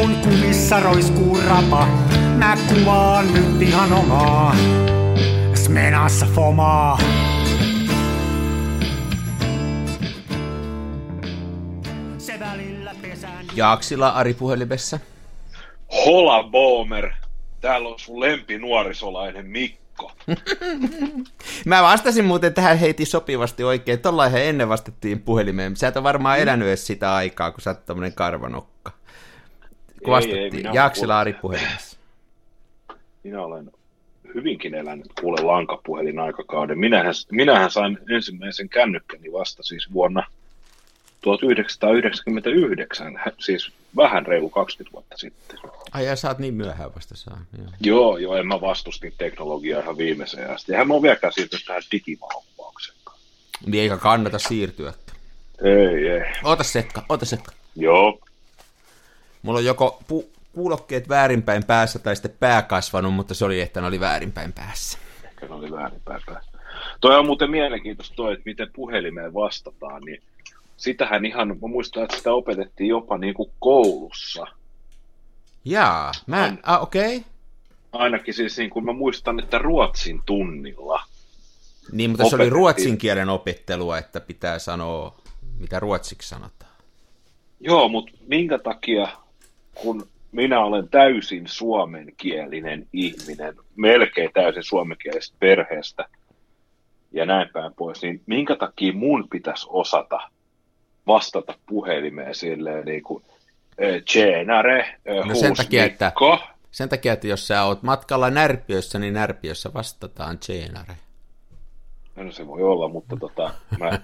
[0.00, 1.86] kun kumissa roiskuu rapa,
[2.36, 4.56] mä kuvaan nyt ihan omaa.
[5.54, 6.98] Smenassa fomaa.
[12.18, 13.46] Se välillä pesään...
[13.56, 14.98] Jaaksila Ari puhelimessa.
[16.06, 17.10] Hola Boomer,
[17.60, 20.12] täällä on sun lempi nuorisolainen Mikko.
[21.64, 23.98] Mä vastasin muuten tähän heiti sopivasti oikein.
[23.98, 25.76] Tollainhan ennen vastattiin puhelimeen.
[25.76, 28.99] Sä et ole varmaan elänyt edes sitä aikaa, kun sä oot tommonen karvanokka.
[30.04, 30.50] Kun Ei,
[31.40, 31.98] puhelimessa.
[33.22, 33.70] Minä olen
[34.34, 36.78] hyvinkin elänyt kuule lankapuhelin aikakauden.
[36.78, 40.22] Minähän, minähän sain ensimmäisen kännykkäni vasta siis vuonna
[41.20, 45.58] 1999, hä- siis vähän reilu 20 vuotta sitten.
[45.92, 47.38] Ai ja sä oot niin myöhään vasta saa.
[47.58, 47.66] Joo.
[47.80, 50.72] Joo, joo, en mä vastustin teknologiaa ihan viimeiseen asti.
[50.72, 52.98] Eihän mä ole vieläkään siirtynyt tähän digivalppaukseen.
[53.66, 54.92] Niin eikä kannata siirtyä.
[55.64, 56.22] Ei, ei.
[56.42, 57.52] Ota sekka, ota sekka.
[57.76, 58.18] Joo,
[59.42, 63.80] Mulla on joko pu- kuulokkeet väärinpäin päässä tai sitten pää kasvanut, mutta se oli, että
[63.80, 64.98] ne oli väärinpäin päässä.
[65.24, 66.50] ehkä ne oli väärinpäin päässä.
[67.00, 70.22] Toi on muuten mielenkiintoista toi, että miten puhelimeen vastataan, niin
[70.76, 74.46] sitähän ihan, mä muistan, että sitä opetettiin jopa niin kuin koulussa.
[75.64, 76.58] Jaa, mä, On.
[76.62, 77.16] ah, okei.
[77.16, 77.30] Okay.
[77.92, 81.02] Ainakin siis niin kuin mä muistan, että ruotsin tunnilla.
[81.92, 85.16] Niin, mutta se oli ruotsin kielen opettelua, että pitää sanoa,
[85.58, 86.70] mitä ruotsiksi sanotaan.
[87.60, 89.08] Joo, mutta minkä takia,
[89.74, 96.08] kun minä olen täysin suomenkielinen ihminen, melkein täysin suomenkielisestä perheestä
[97.12, 100.20] ja näin päin pois, niin minkä takia mun pitäisi osata
[101.06, 103.24] vastata puhelimeen silleen niin kuin
[103.78, 106.12] eh, tjenare, eh, No sen takia, että-.
[106.70, 110.96] Sen takia, että jos sä oot matkalla Närpiössä, niin Närpiössä vastataan Tjenare.
[112.16, 114.00] No se voi olla, mutta tota, mä,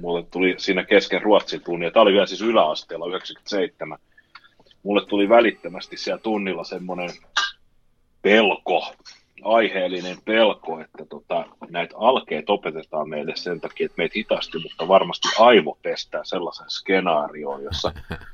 [0.00, 3.98] mulle tuli siinä kesken ruotsin tunni, ja tämä oli vielä siis yläasteella 97.
[4.82, 7.10] Mulle tuli välittömästi siellä tunnilla semmoinen
[8.22, 8.92] pelko,
[9.44, 15.28] aiheellinen pelko, että tota, näitä alkeet opetetaan meille sen takia, että meitä hitaasti, mutta varmasti
[15.38, 17.92] aivo pestää sellaisen skenaarioon, jossa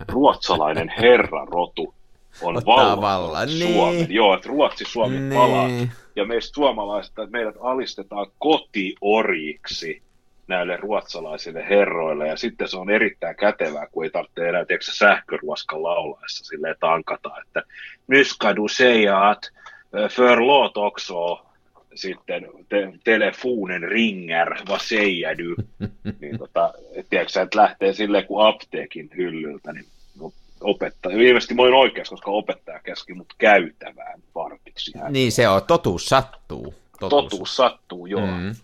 [0.09, 1.95] ruotsalainen herrarotu
[2.43, 3.75] on Ottaa vallan, niin.
[3.75, 4.07] Suomen.
[4.09, 5.35] Joo, että Ruotsi Suomi Niin.
[5.35, 5.69] palaa
[6.17, 10.03] ja meistä suomalaisista, että meidät alistetaan kotioriksi
[10.47, 15.83] näille ruotsalaisille herroille, ja sitten se on erittäin kätevää, kun ei tarvitse enää tiedätkö, sähköruoskan
[15.83, 17.63] laulaessa silleen tankata, että
[18.07, 19.53] nu ska du säga att
[19.95, 21.47] eh, förlåt också,
[21.95, 25.55] sitten te, telefonen ringer, vad säger du?
[26.21, 26.75] niin tota,
[27.11, 29.87] tiedätkö, että lähtee silleen kuin apteekin hyllyltä, niin
[30.21, 34.93] no, opettaja, ilmeisesti mä olin oikeassa, koska opettaja käski mut käytävään vartiksi.
[35.09, 36.75] Niin se on, totuus sattuu.
[37.01, 38.27] Totuus sattuu, joo.
[38.27, 38.55] Mm.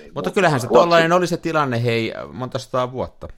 [0.00, 3.28] Niin, Mutta kyllähän se tollainen oli se tilanne, hei, monta sataa vuotta.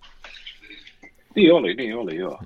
[1.37, 2.39] Niin oli, niin oli, joo.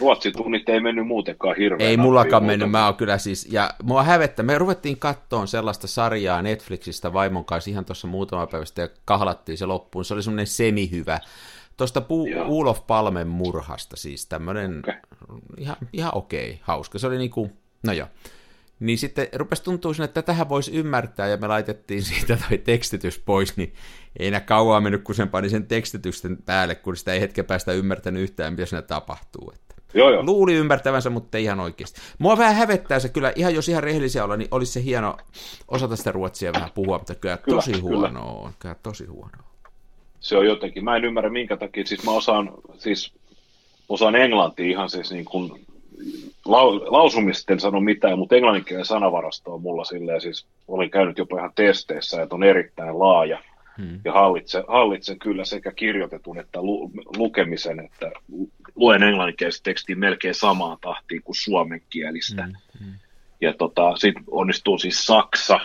[0.00, 2.52] Ruotsin tunnit ei mennyt muutenkaan hirveän Ei mullakaan muuta.
[2.52, 7.44] mennyt, mä oon kyllä siis, ja mua hävettä, me ruvettiin kattoon sellaista sarjaa Netflixistä vaimon
[7.44, 11.20] kanssa ihan tuossa muutama päivä sitten ja kahlattiin se loppuun, se oli semmoinen semihyvä,
[11.76, 12.46] tuosta Pu-.
[12.48, 14.94] Ulof Palmen murhasta, siis tämmöinen Okei.
[15.58, 17.50] ihan, ihan okei, hauska, se oli niinku,
[17.86, 18.08] no joo.
[18.80, 23.18] Niin sitten rupesi tuntua sinne, että tähän voisi ymmärtää, ja me laitettiin siitä toi tekstitys
[23.18, 23.74] pois, niin
[24.18, 27.72] ei enää kauaa mennyt, kun sen pani sen tekstitysten päälle, kun sitä ei hetken päästä
[27.72, 29.52] ymmärtänyt yhtään, mitä siinä tapahtuu.
[29.54, 30.22] Että Joo, joo.
[30.22, 32.00] luuli ymmärtävänsä, mutta ei ihan oikeasti.
[32.18, 35.16] Mua vähän hävettää se kyllä, ihan jos ihan rehellisiä olla, niin olisi se hieno
[35.68, 37.82] osata sitä ruotsia vähän puhua, mutta kyllä, Kyllä, tosi kyllä.
[37.82, 39.46] huonoa on, kyllä tosi huonoa.
[40.20, 43.12] Se on jotenkin, mä en ymmärrä minkä takia, siis mä osaan, siis
[43.88, 45.65] osaan englantia ihan siis niin kuin,
[46.90, 51.52] lausumista en sano mitään, mutta englanninkielen sanavarasto on mulla silleen, siis olin käynyt jopa ihan
[51.54, 53.38] testeissä, että on erittäin laaja,
[53.78, 54.00] Hmm.
[54.04, 58.12] ja hallitsen, hallitsen kyllä sekä kirjoitetun että lu, lukemisen, että
[58.74, 62.46] luen englanninkielistä tekstiä melkein samaan tahtiin kuin suomenkielistä.
[62.46, 62.92] Mm, mm.
[63.40, 65.60] Ja tota, sitten onnistuu siis Saksa.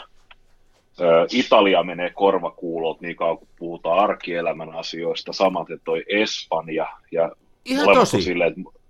[1.31, 6.88] Italia menee korvakuulot niin kauan kun puhutaan arkielämän asioista, samaten toi Espanja.
[7.12, 7.31] Ja
[7.66, 8.18] Ihan tosi.
[8.18, 8.81] on Silleen, että,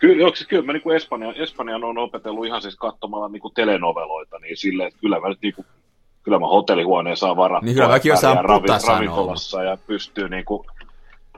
[0.00, 3.40] kyllä, joo, siis kyllä mä niin kuin Espanja, Espanjan on opetellut ihan siis katsomalla niin
[3.40, 5.66] kuin telenoveloita, niin silleen, että kyllä mä nyt niin kuin,
[6.22, 7.60] kyllä mä hotellihuoneen saa varaa.
[7.60, 8.60] Niin kyllä mäkin osaan sanoa.
[8.86, 10.66] ravintolassa ja pystyy niin kuin,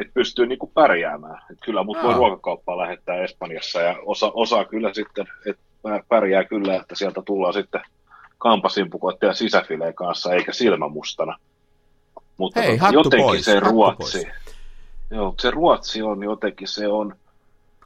[0.01, 1.39] että pystyy niin kuin pärjäämään.
[1.51, 2.19] Että kyllä mut voi Joo.
[2.19, 5.63] ruokakauppaan lähettää Espanjassa ja osa, osaa kyllä sitten, että
[6.09, 7.81] pärjää kyllä, että sieltä tullaan sitten
[8.39, 11.39] kampasimpukoiden ja sisäfileen kanssa, eikä silmämustana.
[12.37, 14.29] Mutta Hei, tota, jotenkin pois, se Ruotsi,
[15.11, 17.17] joo, se Ruotsi on jotenkin, se on,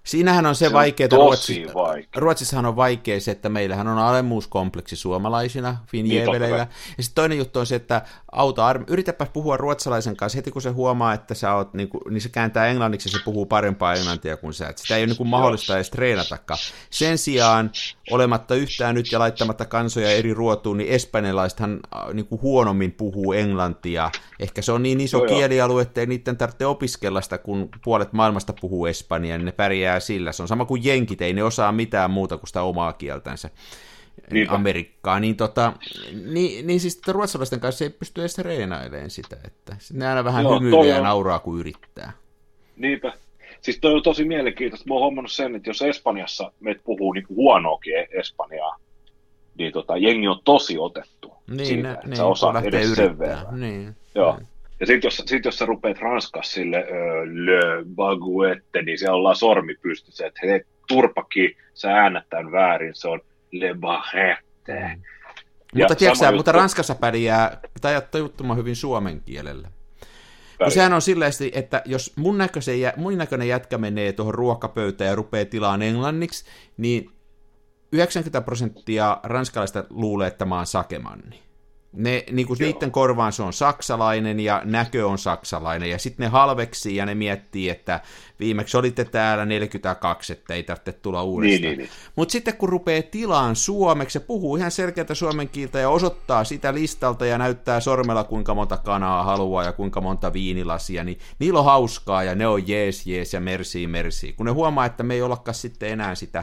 [0.06, 1.08] Siinähän on se, Se on vaikeaa.
[1.08, 2.10] tosi Ruotsi, vaikea.
[2.16, 6.58] Ruotsissahan on vaikea se, että meillähän on alemmuuskompleksi suomalaisina, Niin, finjeveleillä.
[6.58, 10.50] totta ja sitten toinen juttu on se, että auta, arme- yritäpä puhua ruotsalaisen kanssa heti
[10.50, 13.46] kun se huomaa, että sä oot, niin, kuin, niin se kääntää englanniksi ja se puhuu
[13.46, 14.68] parempaa englantia kuin sä.
[14.68, 16.58] Et sitä ei ole niin kuin mahdollista edes treenatakaan.
[16.90, 17.70] Sen sijaan,
[18.10, 21.80] olematta yhtään nyt ja laittamatta kansoja eri ruotuun, niin espanjalaisethan
[22.12, 24.10] niin kuin huonommin puhuu englantia.
[24.40, 25.26] Ehkä se on niin iso joo.
[25.26, 29.95] kielialue, että ei niiden tarvitse opiskella sitä, kun puolet maailmasta puhuu espanjaa, niin ne pärjää
[30.00, 30.32] sillä.
[30.32, 33.50] Se on sama kuin jenkit, ei ne osaa mitään muuta kuin sitä omaa kieltänsä.
[34.30, 34.54] Niinpä.
[34.54, 35.72] Amerikkaa, niin, tota,
[36.24, 40.42] niin, niin siis että ruotsalaisten kanssa ei pysty edes reenailemaan sitä, että ne aina vähän
[40.44, 42.12] Joo, hymyilee ja on- nauraa, kun yrittää.
[42.76, 43.12] Niinpä.
[43.60, 44.88] Siis toi on tosi mielenkiintoista.
[44.88, 48.76] Mä oon huomannut sen, että jos Espanjassa meitä puhuu niin huonoakin espanjaa,
[49.58, 53.18] niin tota, jengi on tosi otettu Niin, siitä, että niin sä osaat edes sen yrittää.
[53.18, 53.60] verran.
[53.60, 53.96] Niin.
[54.14, 54.38] Joo.
[54.80, 56.90] Ja sitten jos, sit jos sä rupeat ranskas sille ö,
[57.24, 63.08] le baguette, niin siellä ollaan sormi pystyssä, että hei, turpakin, sä äännät tämän väärin, se
[63.08, 63.20] on
[63.52, 64.72] le baguette.
[64.72, 64.98] Ja
[65.74, 69.68] Mutta tiedätkö, sä, mutta juttu- Ranskassa pärjää, tai tajuttoman hyvin suomen kielellä.
[69.68, 70.08] Kun
[70.58, 70.70] Pärjää.
[70.74, 75.14] sehän on silleen, että jos mun, näköisen, jä- mun näköinen jätkä menee tuohon ruokapöytään ja
[75.14, 76.44] rupeaa tilaan englanniksi,
[76.76, 77.10] niin
[77.92, 81.45] 90 prosenttia ranskalaista luulee, että mä oon sakemanni.
[81.96, 86.30] Ne, niin kuin niiden korvaan se on saksalainen ja näkö on saksalainen, ja sitten ne
[86.30, 88.00] halveksii ja ne miettii, että
[88.40, 91.60] viimeksi olitte täällä 42, että ei tarvitse tulla uudestaan.
[91.62, 91.90] Niin, niin, niin.
[92.16, 96.74] Mutta sitten kun rupeaa tilaan suomeksi ja puhuu ihan selkeätä suomen kieltä ja osoittaa sitä
[96.74, 101.64] listalta ja näyttää sormella kuinka monta kanaa haluaa ja kuinka monta viinilasia, niin niillä on
[101.64, 104.32] hauskaa ja ne on jees jees ja merci merci.
[104.32, 106.42] Kun ne huomaa, että me ei ollakaan sitten enää sitä,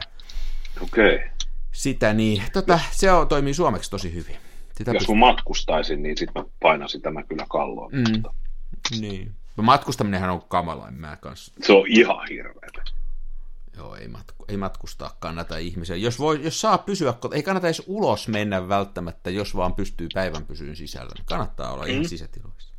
[0.80, 1.14] Okei.
[1.14, 1.28] Okay.
[1.72, 4.36] sitä niin tota, se on, toimii suomeksi tosi hyvin.
[4.78, 7.92] Sitä Jos mä matkustaisin, niin sitten mä painasin tämä kyllä kalloon.
[7.92, 8.04] Mm.
[8.12, 8.30] Mutta
[9.00, 9.34] Niin.
[9.62, 11.52] Matkustaminenhan on kamala, en mä kanssa.
[11.62, 12.82] Se on ihan hirveetä.
[13.76, 15.96] Joo, ei, matku, ei matkustaa kannata ihmisiä.
[15.96, 20.46] Jos, voi, jos saa pysyä, ei kannata edes ulos mennä välttämättä, jos vaan pystyy päivän
[20.46, 21.12] pysyyn sisällä.
[21.24, 22.08] Kannattaa olla ihan Mm.
[22.08, 22.74] sisätiloissa.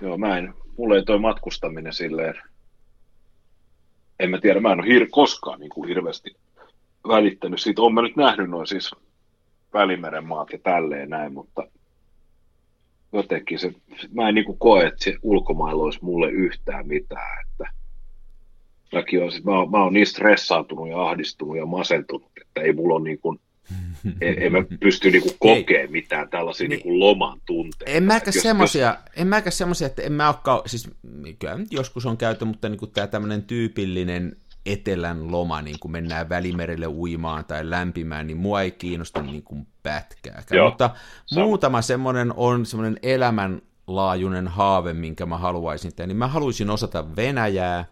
[0.00, 2.34] Joo, mä en, mulle ei toi matkustaminen silleen,
[4.20, 6.36] en mä tiedä, mä en ole hir- koskaan niin kuin hirveästi
[7.08, 7.82] välittänyt siitä.
[7.82, 8.90] Olen mä nyt nähnyt noin siis
[9.74, 11.62] Välimeren maat ja tälleen näin, mutta
[13.12, 13.72] jotenkin se,
[14.12, 17.72] mä en niin koe, että se ulkomailla olisi mulle yhtään mitään, että
[18.92, 22.94] mäkin on, mä, oon, mä oon niin stressaantunut ja ahdistunut ja masentunut, että ei mulla
[22.94, 23.40] ole niin kuin,
[24.20, 26.70] en, en mä pysty niin kuin kokemaan mitään tällaisia Niin.
[26.76, 27.84] niin kuin loman tunteita.
[27.96, 28.76] En mäkä Että jos-
[29.16, 30.90] en mäkä semmosia, että en mä olekaan, siis
[31.38, 36.28] kyllä nyt joskus on käyty, mutta niin tämä tämmöinen tyypillinen etelän loma, niin kun mennään
[36.28, 40.56] välimerelle uimaan tai lämpimään, niin mua ei kiinnosta niin kuin pätkääkään.
[40.56, 40.90] Joo, mutta
[41.34, 47.84] muutama semmoinen on semmoinen elämänlaajuinen haave, minkä mä haluaisin tehdä, niin mä haluaisin osata Venäjää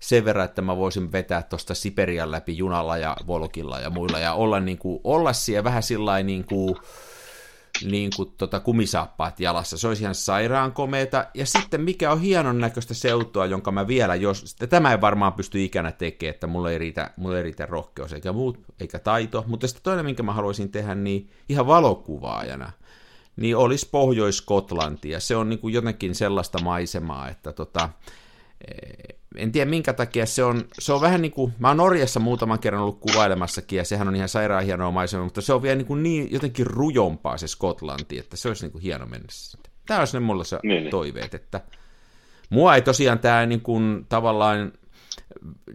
[0.00, 4.32] sen verran, että mä voisin vetää tuosta Siperian läpi junalla ja Volkilla ja muilla ja
[4.32, 6.76] olla, niin kuin, olla siellä vähän sillä niin kuin,
[7.84, 9.78] niin kuin tota kumisaappaat jalassa.
[9.78, 11.26] Se olisi ihan sairaan komeeta.
[11.34, 15.64] Ja sitten mikä on hienon näköistä seutua, jonka mä vielä, jos, tämä ei varmaan pysty
[15.64, 19.44] ikänä tekemään, että mulla ei riitä, mulla ei riitä rohkeus eikä muut, eikä taito.
[19.46, 22.72] Mutta sitten toinen, minkä mä haluaisin tehdä, niin ihan valokuvaajana,
[23.36, 25.10] niin olisi Pohjois-Skotlanti.
[25.10, 27.88] Ja se on niin kuin jotenkin sellaista maisemaa, että tota,
[29.36, 32.58] en tiedä minkä takia se on, se on vähän niin kuin, mä oon Norjassa muutaman
[32.58, 35.86] kerran ollut kuvailemassakin, ja sehän on ihan sairaan hienoa maisemaa, mutta se on vielä niin,
[35.86, 39.70] kuin niin jotenkin rujompaa se Skotlanti, että se olisi niin kuin hieno mennä sinne.
[39.86, 40.90] Tämä olisi ne mulla se Niin, niin.
[40.90, 41.60] toiveet, että
[42.50, 44.72] mua ei tosiaan tämä niin kuin, tavallaan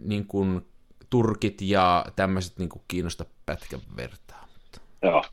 [0.00, 0.66] niin kuin,
[1.10, 4.48] turkit ja tämmöiset niin kuin, kiinnosta pätkän vertaa.
[5.02, 5.24] Joo.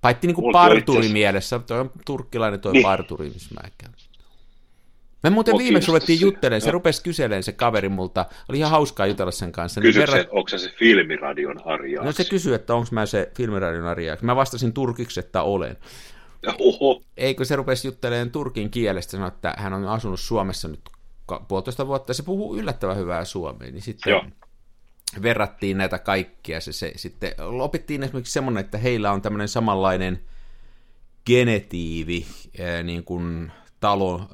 [0.00, 2.82] Paitsi niin kuin parturi mielessä, toi on turkkilainen toi Niin.
[2.82, 3.94] parturi, missä mä käyn.
[5.22, 6.24] Me muuten Mua viimeksi ruvettiin se.
[6.24, 6.72] juttelemaan, se Joo.
[6.72, 9.80] rupesi kyseleen se kaveri multa, oli ihan hauskaa jutella sen kanssa.
[9.80, 12.02] Niin Kysytkö verrat- se, onko se se filmiradion Arja?
[12.02, 14.16] No se kysyi, että onko mä se filmiradion Arja.
[14.22, 15.76] Mä vastasin turkiksi, että olen.
[16.58, 20.80] Oho, Eikö se rupesi juttelemaan turkin kielestä, sanoi, että hän on asunut Suomessa nyt
[21.48, 24.24] puolitoista vuotta, ja se puhuu yllättävän hyvää suomea, niin sitten Joo.
[25.22, 26.60] verrattiin näitä kaikkia.
[26.60, 30.20] Se, se, sitten opittiin esimerkiksi semmoinen, että heillä on tämmöinen samanlainen
[31.26, 32.26] genetiivi,
[32.60, 34.28] ää, niin kuin talo,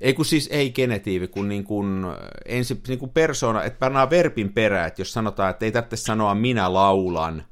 [0.00, 2.06] ei kun siis ei genetiivi, kun, niin kuin,
[2.46, 6.34] ensi, niin kuin persona, että pannaan verbin perään, että jos sanotaan, että ei tarvitse sanoa
[6.34, 7.44] minä laulan,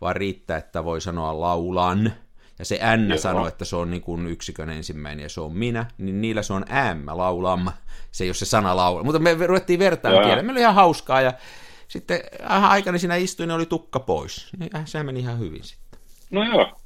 [0.00, 2.12] vaan riittää, että voi sanoa laulan,
[2.58, 3.18] ja se N Joo.
[3.18, 6.52] sanoo, että se on niin kuin yksikön ensimmäinen ja se on minä, niin niillä se
[6.52, 6.64] on
[6.94, 7.66] M, laulam,
[8.12, 9.02] se ei ole se sana laula.
[9.02, 10.24] Mutta me ruvettiin vertaan Joo.
[10.24, 11.32] kielen, meillä oli ihan hauskaa ja
[11.88, 14.48] sitten vähän aikana siinä istuin, niin oli tukka pois.
[14.58, 16.00] Niin äh, sehän meni ihan hyvin sitten.
[16.30, 16.81] no joo.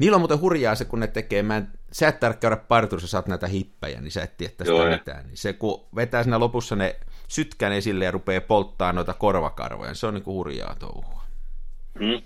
[0.00, 3.08] Niillä on muuten hurjaa se, kun ne tekee, mä en, sä et tarvitse käydä parturissa,
[3.08, 5.26] saat näitä hippejä, niin sä et tiedä tästä Joo, mitään.
[5.26, 6.96] Niin se, kun vetää siinä lopussa ne
[7.28, 11.22] sytkän esille ja rupeaa polttaa noita korvakarvoja, se on niinku hurjaa touhua.
[11.98, 12.22] Mm.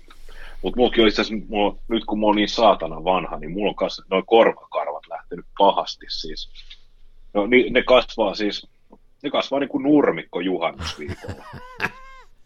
[0.61, 3.69] Mutta mullakin on itse asiassa, mulla, nyt kun mä oon niin saatana vanha, niin mulla
[3.69, 6.49] on kanssa noin korvakarvat lähtenyt pahasti siis.
[7.33, 8.67] No, niin, ne kasvaa siis,
[9.23, 11.45] ne kasvaa niin kuin nurmikko juhannusviikolla.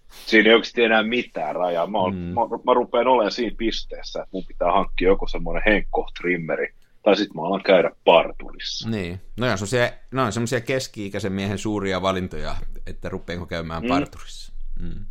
[0.10, 1.88] Siinä ei oikeasti enää mitään rajaa.
[1.88, 2.18] Mä, mm.
[2.18, 6.74] mä, mä rupean olemaan siinä pisteessä, että mun pitää hankkia joku semmoinen henkkoh-trimmeri,
[7.04, 8.90] tai sitten mä alan käydä parturissa.
[8.90, 12.56] Niin, no on semmoisia, no on semmoisia keski-ikäisen miehen suuria valintoja,
[12.88, 13.88] että rupeanko käymään mm.
[13.88, 14.54] parturissa.
[14.80, 15.06] Mm.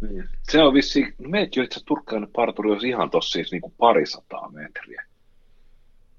[0.00, 0.28] Niin.
[0.42, 3.74] Se on vissi, no meitä jo itse turkkainen parturi olisi ihan tossa siis niin kuin
[3.78, 5.04] parisataa metriä.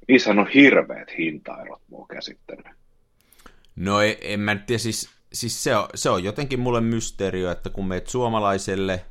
[0.08, 2.66] Niissähän on hirveät hintaerot, mua käsittänyt.
[3.76, 7.70] No en, en mä tiedä, siis, siis se, on, se on jotenkin mulle mysteerio, että
[7.70, 9.06] kun meet suomalaiselle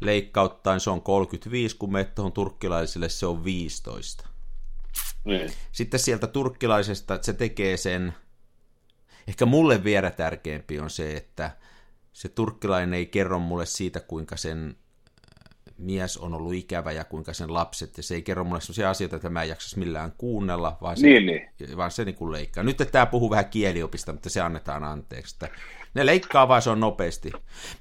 [0.00, 4.28] leikkauttain se on 35, kun meet tuohon turkkilaiselle se on 15.
[5.24, 5.52] Niin.
[5.72, 8.14] Sitten sieltä turkkilaisesta se tekee sen,
[9.28, 11.56] ehkä mulle vielä tärkeämpi on se, että
[12.12, 14.76] se turkkilainen ei kerro mulle siitä, kuinka sen
[15.78, 19.16] mies on ollut ikävä ja kuinka sen lapset, ja se ei kerro mulle sellaisia asioita,
[19.16, 21.76] että mä en jaksaisi millään kuunnella, vaan se, Niin, niin.
[21.76, 22.64] vaan se niin kuin leikkaa.
[22.64, 25.34] Nyt että tämä puhuu vähän kieliopista, mutta se annetaan anteeksi.
[25.34, 25.48] Että
[25.94, 27.32] ne leikkaa vaan se on nopeasti.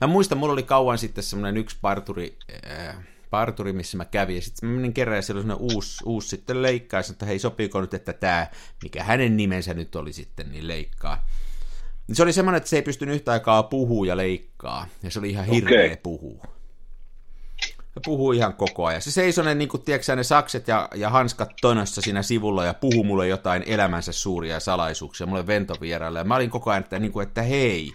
[0.02, 2.38] Mä muistan, mulla oli kauan sitten semmoinen yksi parturi,
[2.72, 2.96] äh,
[3.30, 6.28] parturi, missä mä kävin, ja sitten mä menin kerran, ja siellä oli semmoinen uusi, uusi
[6.28, 8.48] sitten leikkaa, ja sanoin, että hei, sopiiko nyt, että tämä,
[8.84, 11.28] mikä hänen nimensä nyt oli sitten, niin leikkaa.
[12.14, 15.30] Se oli semmoinen, että se ei pystynyt yhtä aikaa puhua ja leikkaa, ja se oli
[15.30, 15.98] ihan hirveä Okei.
[16.04, 16.55] puhua.
[17.96, 19.02] Ja puhuu ihan koko ajan.
[19.02, 22.74] Se seisoi ne, niin kuin, tiedätkö, ne sakset ja, ja hanskat tonossa siinä sivulla ja
[22.74, 26.20] puhuu mulle jotain elämänsä suuria salaisuuksia mulle ventovieraille.
[26.20, 27.92] Ja mä olin koko ajan, että, niin kuin, että hei,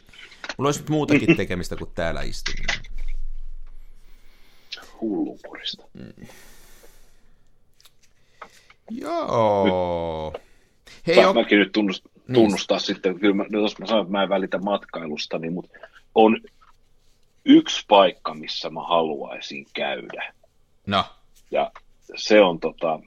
[0.59, 2.81] mulla olisi nyt muutakin tekemistä kuin täällä istuminen.
[5.01, 5.85] Hullunkurista.
[8.91, 10.33] Joo.
[11.07, 11.37] Hei, Saat on...
[11.37, 12.87] mäkin nyt tunnust, tunnustaa niin.
[12.87, 15.71] sitten, kyllä mä, jos mä sanon, että mä en välitä matkailusta, niin mut
[16.15, 16.41] on
[17.45, 20.33] yksi paikka, missä mä haluaisin käydä.
[20.87, 21.05] No,
[21.51, 21.71] Ja
[22.15, 23.01] se on tota,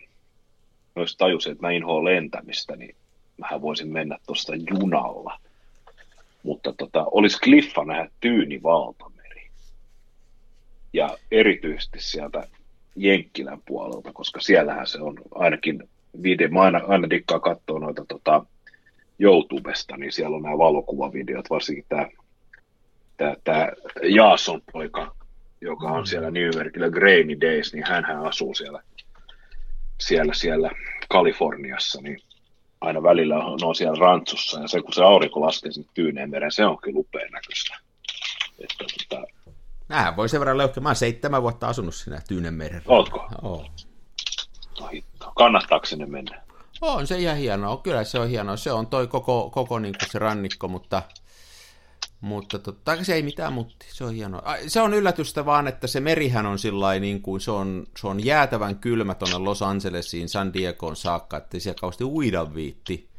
[0.95, 2.95] jos tajusin, että mä inhoan lentämistä, niin
[3.37, 5.39] mähän voisin mennä tuosta junalla.
[6.43, 9.49] Mutta tota, olisi kliffa nähdä tyyni valtameri.
[10.93, 12.47] Ja erityisesti sieltä
[12.95, 15.89] Jenkkilän puolelta, koska siellähän se on ainakin
[16.23, 18.45] video, mä aina, aina dikkaa katsoa noita tota,
[19.19, 22.07] YouTubesta, niin siellä on nämä valokuvavideot, varsinkin tämä
[23.43, 23.71] tää
[24.03, 25.15] Jaason poika,
[25.61, 28.83] joka on siellä New Yorkilla Grainy Days, niin hän asuu siellä,
[29.99, 30.69] siellä, siellä
[31.09, 32.19] Kaliforniassa, niin
[32.81, 36.51] aina välillä on, on siellä rantsussa, ja se kun se aurinko laskee sinne Tyyneen meren,
[36.51, 37.77] se on kyllä upean näköistä.
[38.59, 39.23] Että, tota,
[39.89, 40.83] näähän voi sen verran löytää.
[40.83, 42.81] Mä oon seitsemän vuotta asunut siinä Tyynemeren.
[42.85, 43.29] ootko?
[43.41, 43.65] Oo.
[44.79, 45.31] No hitto.
[45.35, 46.41] Kannattaako sinne mennä?
[46.81, 48.57] On se ihan hienoa, kyllä se on hienoa.
[48.57, 51.01] Se on toi koko, koko niin se rannikko, mutta,
[52.23, 54.55] mutta totta, se ei mitään mutti, se on hienoa.
[54.67, 58.25] Se on yllätystä vaan, että se merihän on sillä niin kuin se on, se on
[58.25, 63.09] jäätävän kylmä tuonne Los Angelesiin, San Diegoon saakka, että siellä kauheasti uida viitti.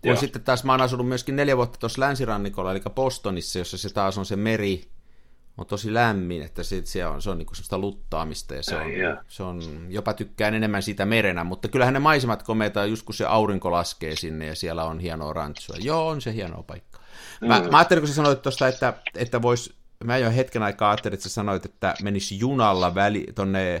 [0.00, 0.16] Kun Joo.
[0.16, 4.18] sitten taas mä oon asunut myöskin neljä vuotta tuossa länsirannikolla, eli Bostonissa, jossa se taas
[4.18, 4.88] on se meri,
[5.58, 8.92] on tosi lämmin, että se, se on, se on niinku semmoista luttaamista ja se on,
[8.92, 9.16] jaa.
[9.28, 13.24] se on, jopa tykkään enemmän siitä merenä, mutta kyllähän ne maisemat komeita just kun se
[13.24, 15.76] aurinko laskee sinne ja siellä on hienoa rantsua.
[15.80, 16.91] Joo, on se hienoa paikka.
[17.46, 17.70] Mä, Mm.
[17.70, 21.28] mä ajattelin, kun sä sanoit tuosta, että, että vois, mä jo hetken aikaa ajattelin, että
[21.28, 23.74] sä sanoit, että menisi junalla väli, tonne,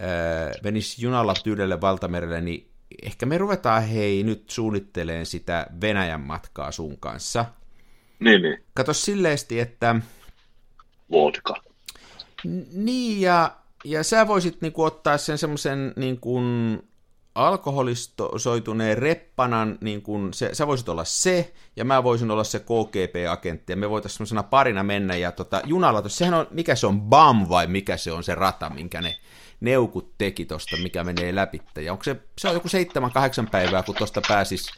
[0.00, 2.70] äh, menisi junalla tyydelle valtamerelle, niin
[3.02, 7.44] ehkä me ruvetaan hei nyt suunnitteleen sitä Venäjän matkaa sun kanssa.
[8.20, 8.64] Niin, niin.
[8.74, 9.96] Kato silleesti, että
[11.10, 11.54] Vodka.
[12.72, 16.40] Niin, ja, ja sä voisit niinku ottaa sen semmoisen niinku
[17.38, 23.72] alkoholisoituneen reppanan, niin kuin se, sä voisit olla se, ja mä voisin olla se KGP-agentti,
[23.72, 27.00] ja me voitaisiin semmoisena parina mennä, ja tota, junalla, tos- sehän on, mikä se on,
[27.00, 29.16] BAM vai mikä se on se rata, minkä ne
[29.60, 33.82] neukut teki tosta, mikä menee läpi, ja onko se, se on joku seitsemän, kahdeksan päivää,
[33.82, 34.70] kun tosta pääsis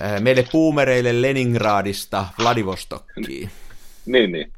[0.00, 3.50] ää, meille puumereille Leningradista Vladivostokkiin.
[4.06, 4.52] Niin, niin.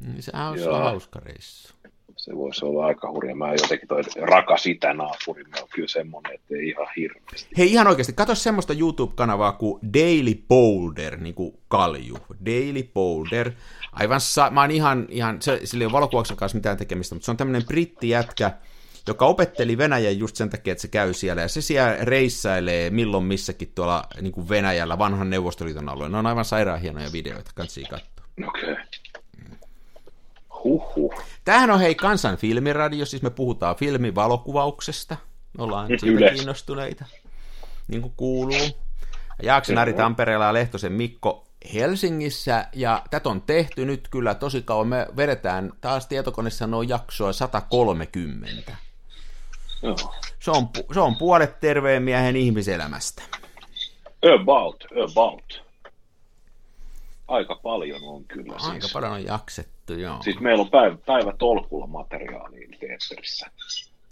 [0.00, 1.74] Niin sehän on hauska reissu.
[2.24, 3.34] Se voisi olla aika hurja.
[3.34, 7.48] Mä jotenkin toi rakas itänaapurimme on kyllä semmoinen, että ei ihan hirveästi.
[7.58, 12.18] Hei ihan oikeasti, katso semmoista YouTube-kanavaa kuin Daily Boulder, niin kuin kalju.
[12.46, 13.50] Daily Boulder.
[13.92, 17.24] Aivan sa- mä oon ihan, ihan se, sillä ei ole valokuvauksen kanssa mitään tekemistä, mutta
[17.24, 18.50] se on tämmöinen brittijätkä,
[19.08, 23.24] joka opetteli Venäjän just sen takia, että se käy siellä, ja se siellä reissailee milloin
[23.24, 26.12] missäkin tuolla niin kuin Venäjällä, vanhan Neuvostoliiton alueen.
[26.12, 28.08] Ne on aivan sairaan hienoja videoita, kannattaa katsoa.
[28.48, 28.72] Okei.
[28.72, 28.84] Okay.
[30.64, 31.14] Huhhuh.
[31.44, 35.16] Tämähän on hei kansan filmiradio, siis me puhutaan filmivalokuvauksesta.
[35.58, 37.04] Me ollaan siitä kiinnostuneita,
[37.88, 38.84] niin kuin kuuluu.
[39.42, 44.88] Jaaksen Ari Tampereella ja Lehtosen Mikko Helsingissä, ja tätä on tehty nyt kyllä tosi kauan.
[44.88, 48.76] Me vedetään taas tietokoneessa noin jaksoa 130.
[49.82, 49.96] Joo.
[50.40, 53.22] Se on, se on puolet terveen miehen ihmiselämästä.
[54.40, 55.63] About, about.
[57.28, 58.92] Aika paljon on kyllä Aika siis.
[58.92, 60.22] paljon on jaksettu, joo.
[60.22, 63.46] Siis meillä on päivä, päivä tolkulla materiaalia teatterissa.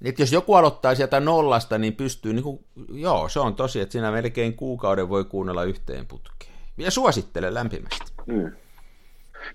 [0.04, 3.92] Et jos joku aloittaa sieltä nollasta, niin pystyy, niin kuin, joo, se on tosi, että
[3.92, 6.52] siinä melkein kuukauden voi kuunnella yhteen putkeen.
[6.78, 8.12] Ja suosittelen lämpimästi.
[8.26, 8.52] Mm.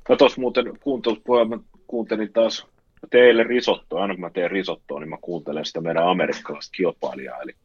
[0.10, 2.66] Mä tuossa muuten kuunteluspuolella mä kuuntelin taas
[3.10, 4.02] teille risottoa.
[4.02, 7.56] Aina kun mä teen risottoa, niin mä kuuntelen sitä meidän amerikkalaista kilpailijaa, eli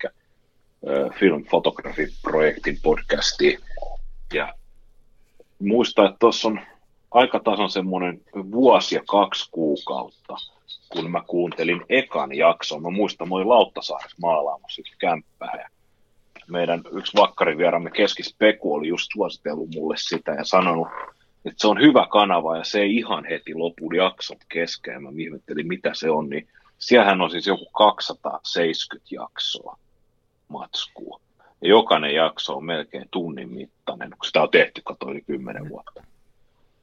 [1.19, 3.61] Film Photography projektin podcastia.
[4.35, 4.55] Ja
[5.69, 6.61] muista, että tuossa on
[7.11, 8.21] aika tasan semmoinen
[8.53, 10.37] vuosi ja kaksi kuukautta,
[10.89, 12.83] kun mä kuuntelin ekan jakson.
[12.83, 15.69] Mä muistan, mä olin Lauttasaaressa maalaamassa kämppää ja
[16.51, 20.89] meidän yksi vakkarivieramme Keskispeku oli just suositellut mulle sitä ja sanonut,
[21.45, 25.03] että se on hyvä kanava ja se ei ihan heti lopu jaksot kesken.
[25.03, 29.79] Mä ihmettelin, mitä se on, niin siellähän on siis joku 270 jaksoa
[30.49, 31.21] matskua.
[31.63, 36.05] Ja jokainen jakso on melkein tunnin mittainen, kun sitä on tehty, katsoin yli 10 vuotta.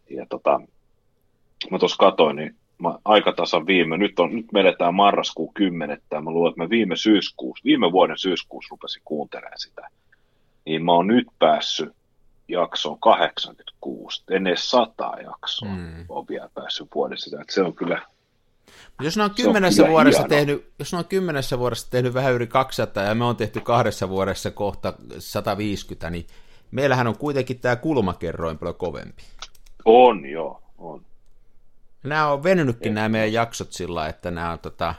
[0.10, 0.62] Ja tota,
[1.72, 6.02] mä tuossa katoin, niin mä aika tasan viime, nyt, on, nyt me eletään marraskuun 10.
[6.12, 9.88] Ja mä luulen, että mä viime syyskuussa, viime vuoden syyskuussa rupesin kuuntelemaan sitä.
[10.66, 11.90] Niin mä oon nyt päässyt
[12.48, 16.06] jaksoon 86, en edes 100 jaksoa Mm.
[16.10, 17.42] on vielä päässyt vuodessa.
[17.42, 18.02] Että se on kyllä,
[19.02, 23.04] Jos ne on kymmenessä vuodessa tehnyt, jos ne on kymmenessä vuodessa tehnyt vähän yli 200
[23.04, 26.28] ja me on tehty kahdessa vuodessa kohta 150, niin
[26.72, 29.24] meillähän on kuitenkin tämä kulmakerroin paljon kovempi.
[29.86, 31.06] on joo, on.
[32.04, 34.96] Nämä on venynytkin nämä meidän jaksot sillä, että nämä on tota,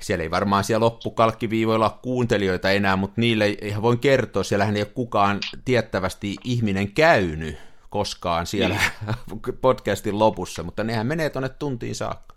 [0.00, 4.82] siellä ei varmaan siellä loppukalkkiviivoilla ole kuuntelijoita enää, mutta niille ihan voin kertoa, siellähän ei
[4.82, 7.56] ole kukaan tiettävästi ihminen käynyt
[7.96, 8.76] koskaan siellä
[9.60, 12.34] podcastin lopussa, mutta nehän menee tuonne tuntiin saakka.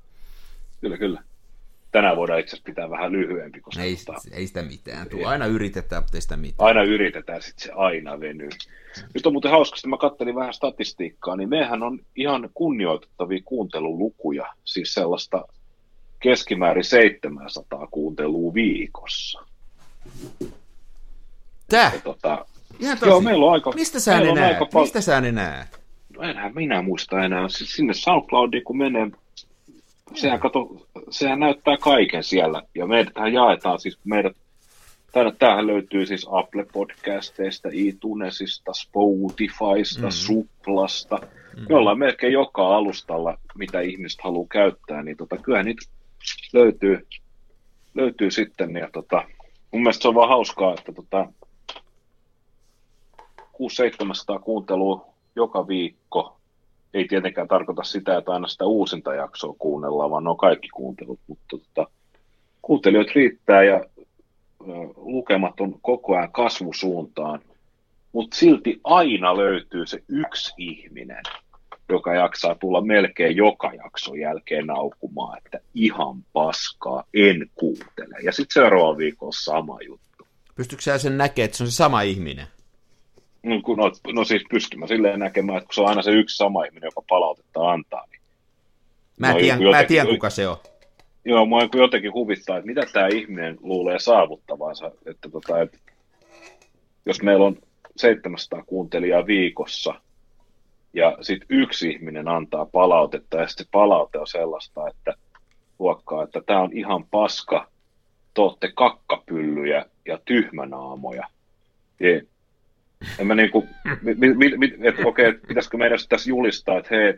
[0.81, 1.23] Kyllä, kyllä.
[1.91, 5.09] Tänään voidaan itse asiassa pitää vähän lyhyempi, koska Ei, tota, ei sitä mitään.
[5.09, 6.67] Tuo aina yritetään, mutta ei sitä mitään.
[6.67, 8.49] aina yritetään, sitten se aina venyy.
[9.13, 14.53] Nyt on muuten hauska, että mä kattelin vähän statistiikkaa, niin mehän on ihan kunnioitettavia kuuntelulukuja,
[14.63, 15.45] siis sellaista
[16.19, 19.45] keskimäärin 700 kuuntelua viikossa.
[21.69, 21.91] Tää?
[21.93, 22.45] Ja tota,
[22.79, 23.09] Ihan tosi.
[23.09, 24.53] joo, meillä on aika, Mistä sä ne näet?
[24.53, 25.79] aika pal- Mistä sä ne näet?
[26.21, 27.49] enää minä muista enää.
[27.49, 29.11] Siis sinne SoundCloudiin kun menee,
[30.15, 32.61] sehän, kato, sehän näyttää kaiken siellä.
[32.75, 34.37] Ja meidäthän jaetaan siis meidät,
[35.11, 40.11] tänne, tämähän löytyy siis Apple Podcasteista, iTunesista, Spotifysta, mm.
[40.11, 41.17] Suplasta.
[41.57, 41.65] Mm.
[41.69, 45.81] Me ollaan melkein joka alustalla, mitä ihmiset haluaa käyttää, niin tota, kyllä niitä
[46.53, 47.07] löytyy,
[47.95, 48.75] löytyy sitten.
[48.75, 49.23] Ja tota,
[49.71, 51.27] mun mielestä se on vaan hauskaa, että tota,
[53.61, 56.37] 600-700 kuuntelua joka viikko.
[56.93, 61.19] Ei tietenkään tarkoita sitä, että aina sitä uusinta jaksoa kuunnellaan, vaan ne on kaikki kuuntelut.
[61.27, 61.91] Mutta tota,
[62.61, 63.85] kuuntelijoita riittää ja
[64.95, 67.41] lukemat on koko ajan kasvusuuntaan.
[68.11, 71.23] Mutta silti aina löytyy se yksi ihminen,
[71.89, 78.15] joka jaksaa tulla melkein joka jakson jälkeen naukumaan, että ihan paskaa, en kuuntele.
[78.23, 80.27] Ja sitten seuraava viikolla sama juttu.
[80.55, 82.47] Pystytkö sen näkemään, että se on se sama ihminen?
[83.43, 86.11] No, kun, no, no siis pystyn mä silleen näkemään, että kun se on aina se
[86.11, 88.19] yksi sama ihminen, joka palautetta antaa, niin
[89.17, 90.57] Mä, No, tiedän, joku mä jotenkin- tiedän, kuka se on.
[91.25, 95.77] joo, mua niin jotenkin huvittaa, että mitä tämä ihminen luulee saavuttavansa, että, tota, että
[97.05, 97.57] jos meillä on
[97.97, 99.93] 700 kuuntelijaa viikossa,
[100.93, 105.13] ja sitten yksi ihminen antaa palautetta, ja sitten se palaute on sellaista, että
[105.79, 107.67] luokkaa, että tämä on ihan paska,
[108.33, 111.27] te ootte kakkapyllyjä ja tyhmänaamoja.
[111.99, 112.21] Ja
[113.19, 113.67] en mä niinku,
[114.01, 117.13] mi, mi, mi, että okei, että pitäisikö meidän tässä julistaa, että hei,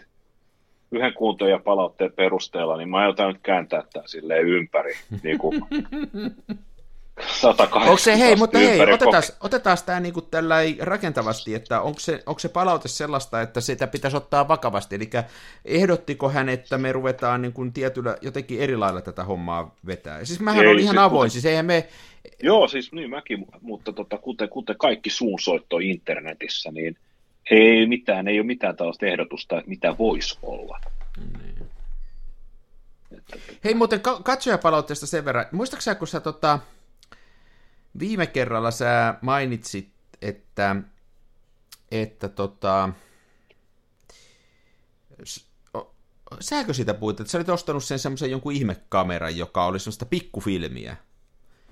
[0.91, 6.43] yhden kuuntoja palautteen perusteella, niin mä aiotaan nyt kääntää tämän silleen ympäri, niin kuin 180
[7.71, 12.39] Onko se, hei, mutta hei, otetaan, otetaan tämä niinku tällä rakentavasti, että onko se, onko
[12.39, 15.09] se palaute sellaista, että sitä pitäisi ottaa vakavasti, eli
[15.65, 20.25] ehdottiko hän, että me ruvetaan niin kuin tietyllä, jotenkin eri lailla tätä hommaa vetää.
[20.25, 21.87] Siis mähän Ei, on ihan siis avoin, kuten- siis eihän me,
[22.43, 26.97] Joo, siis niin mäkin, mutta tota, kuten, kuten kaikki suunsoitto internetissä, niin
[27.51, 30.79] ei mitään, ei ole mitään tällaista ehdotusta, että mitä voisi olla.
[33.17, 35.45] Että, Hei muuten ka- katsojapalautteesta sen verran.
[35.51, 36.59] Muistaaksä, sä, kun sä tota,
[37.99, 40.75] viime kerralla sä mainitsit, että,
[41.91, 42.89] että tota,
[46.39, 50.97] sääkö siitä puhuit, että sä olit ostanut sen semmoisen jonkun ihmekameran, joka oli semmoista pikkufilmiä.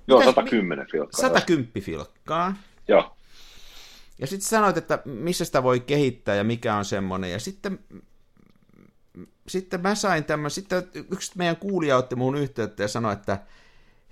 [0.08, 1.20] Joo, Mitäs- 110 filkkaa.
[1.20, 2.54] 110 filkkaa.
[2.88, 3.16] Joo.
[4.18, 7.30] Ja sitten sanoit, että missä sitä voi kehittää ja mikä on semmoinen.
[7.30, 7.78] Ja sitten,
[9.48, 13.38] sitten mä sain tämän, sitten yksi meidän kuulija otti muun yhteyttä ja sanoi, että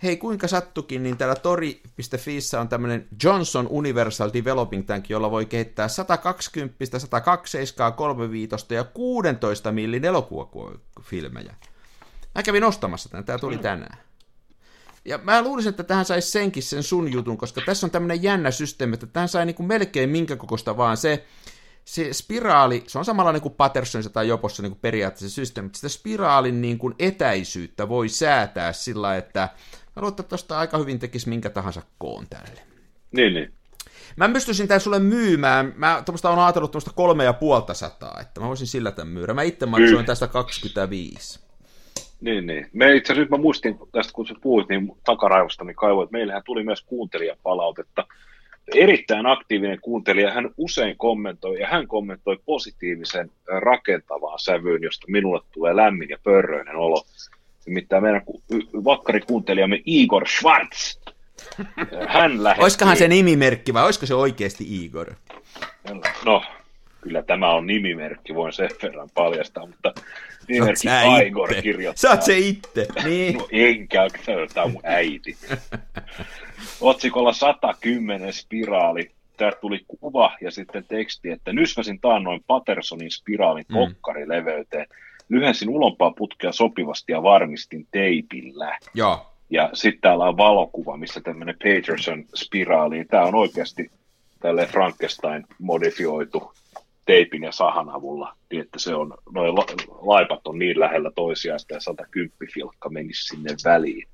[0.03, 5.89] hei kuinka sattukin, niin täällä tori.fiissä on tämmöinen Johnson Universal Developing Tank, jolla voi kehittää
[5.89, 11.55] 120, 127, 35 ja 16 millin elokuvafilmejä.
[12.35, 13.99] Mä kävin ostamassa tämän, tää tuli tänään.
[15.05, 18.51] Ja mä luulisin, että tähän saisi senkin sen sun jutun, koska tässä on tämmöinen jännä
[18.51, 21.27] systeemi, että tähän sai niinku melkein minkä kokoista vaan se,
[21.85, 25.89] se spiraali, se on samalla niin kuin Pattersonissa tai Jopossa niin kuin periaatteessa systeemi, sitä
[25.89, 29.49] spiraalin niin kuin etäisyyttä voi säätää sillä, että
[29.99, 32.61] mä luulen, että tuosta aika hyvin tekisi minkä tahansa koon tälle.
[33.13, 33.53] Niin, niin.
[34.17, 38.41] Mä pystyisin tämän sulle myymään, mä tuommoista on ajatellut tuommoista kolme ja puolta sataa, että
[38.41, 39.35] mä voisin sillä tämän myydä.
[39.35, 41.41] Mä itse maksoin tästä 25.
[42.21, 42.67] Niin, niin.
[42.73, 46.17] Me itse asiassa nyt mä muistin tästä, kun sä puhuit, niin takaraivosta, niin kaivoin, että
[46.17, 48.07] meillähän tuli myös kuuntelijapalautetta.
[48.75, 53.31] Erittäin aktiivinen kuuntelija, hän usein kommentoi, ja hän kommentoi positiivisen
[53.61, 57.03] rakentavaan sävyyn, josta minulle tulee lämmin ja pörröinen olo.
[57.67, 60.99] Nimittäin meidän ku- y- vakkarikuuntelijamme Igor Schwartz.
[62.09, 62.63] Hän lähetti...
[62.63, 65.15] Oiskohan se nimimerkki vai olisiko se oikeasti Igor?
[66.25, 66.43] No,
[67.01, 69.93] kyllä tämä on nimimerkki, voin sen verran paljastaa, mutta
[70.49, 70.89] nimimerkki
[71.27, 71.63] Igor itse.
[71.63, 72.01] kirjoittaa.
[72.01, 73.37] Sä oot se itse, niin.
[73.39, 74.09] No enkä,
[74.55, 75.37] tämä on mun äiti.
[76.81, 79.11] Otsikolla 110 spiraali.
[79.37, 83.75] Täältä tuli kuva ja sitten teksti, että nysväsin taannoin Pattersonin spiraalin Mm.
[83.75, 84.87] kokkarileveyteen.
[85.29, 88.79] Lyhensin ulompaa putkea sopivasti ja varmistin teipillä.
[88.95, 89.27] Joo.
[89.51, 93.05] Ja sitten täällä on valokuva, missä tämmöinen Peterson spiraali.
[93.05, 93.91] Tämä on oikeasti
[94.41, 96.53] tälle Frankenstein modifioitu
[97.07, 99.67] teipin ja sahan avulla, niin että se on, noin la-
[100.01, 104.09] laipat on niin lähellä toisiaan, että 110 filkka menisi sinne väliin.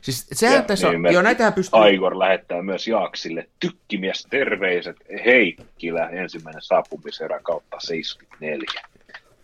[0.00, 4.96] Siis sehän Ja tässä on, nimimerkki joo näitähän pystyy, Aigor lähettää myös Jaaksille tykkimies terveiset
[5.24, 8.93] Heikkilä ensimmäinen saapumiserä kautta 74.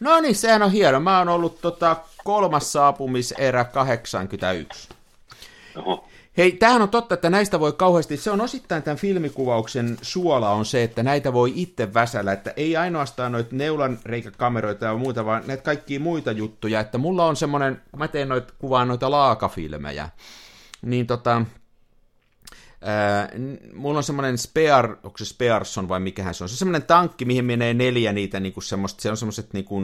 [0.01, 1.01] no niin, sehän on hieno.
[1.01, 4.89] Mä oon ollut tota, kolmas saapumiserä 81.
[5.77, 6.05] Oho.
[6.37, 10.65] Hei, tämähän on totta, että näistä voi kauheasti, se on osittain tämän filmikuvauksen suola on
[10.65, 15.63] se, että näitä voi itse väsällä, että ei ainoastaan noita neulanreikäkameroita ja muuta, vaan näitä
[15.63, 20.09] kaikkia muita juttuja, että mulla on semmoinen, mä teen noita, kuvaan noita laakafilmejä,
[20.83, 21.43] niin tota,
[23.75, 27.25] mulla on semmoinen Spear, onko se Spearson vai mikähän se on, se on semmoinen tankki,
[27.25, 29.83] mihin menee neljä niitä niinku semmoista, se on semmoiset niinku,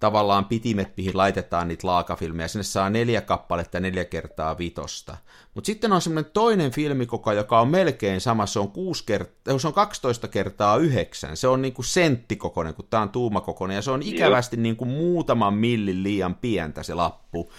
[0.00, 2.48] tavallaan pitimet, mihin laitetaan niitä laakafilmejä.
[2.48, 5.16] Sinne saa neljä kappaletta neljä kertaa vitosta.
[5.54, 8.46] Mutta sitten on semmoinen toinen filmikoko, joka on melkein sama.
[8.46, 11.36] Se on, 6 kertaa, se on 12 kertaa 9.
[11.36, 13.74] Se on niinku senttikokoinen, kun tämä on tuumakokoinen.
[13.74, 17.52] Ja se on ikävästi niinku muutaman millin liian pientä se lappu.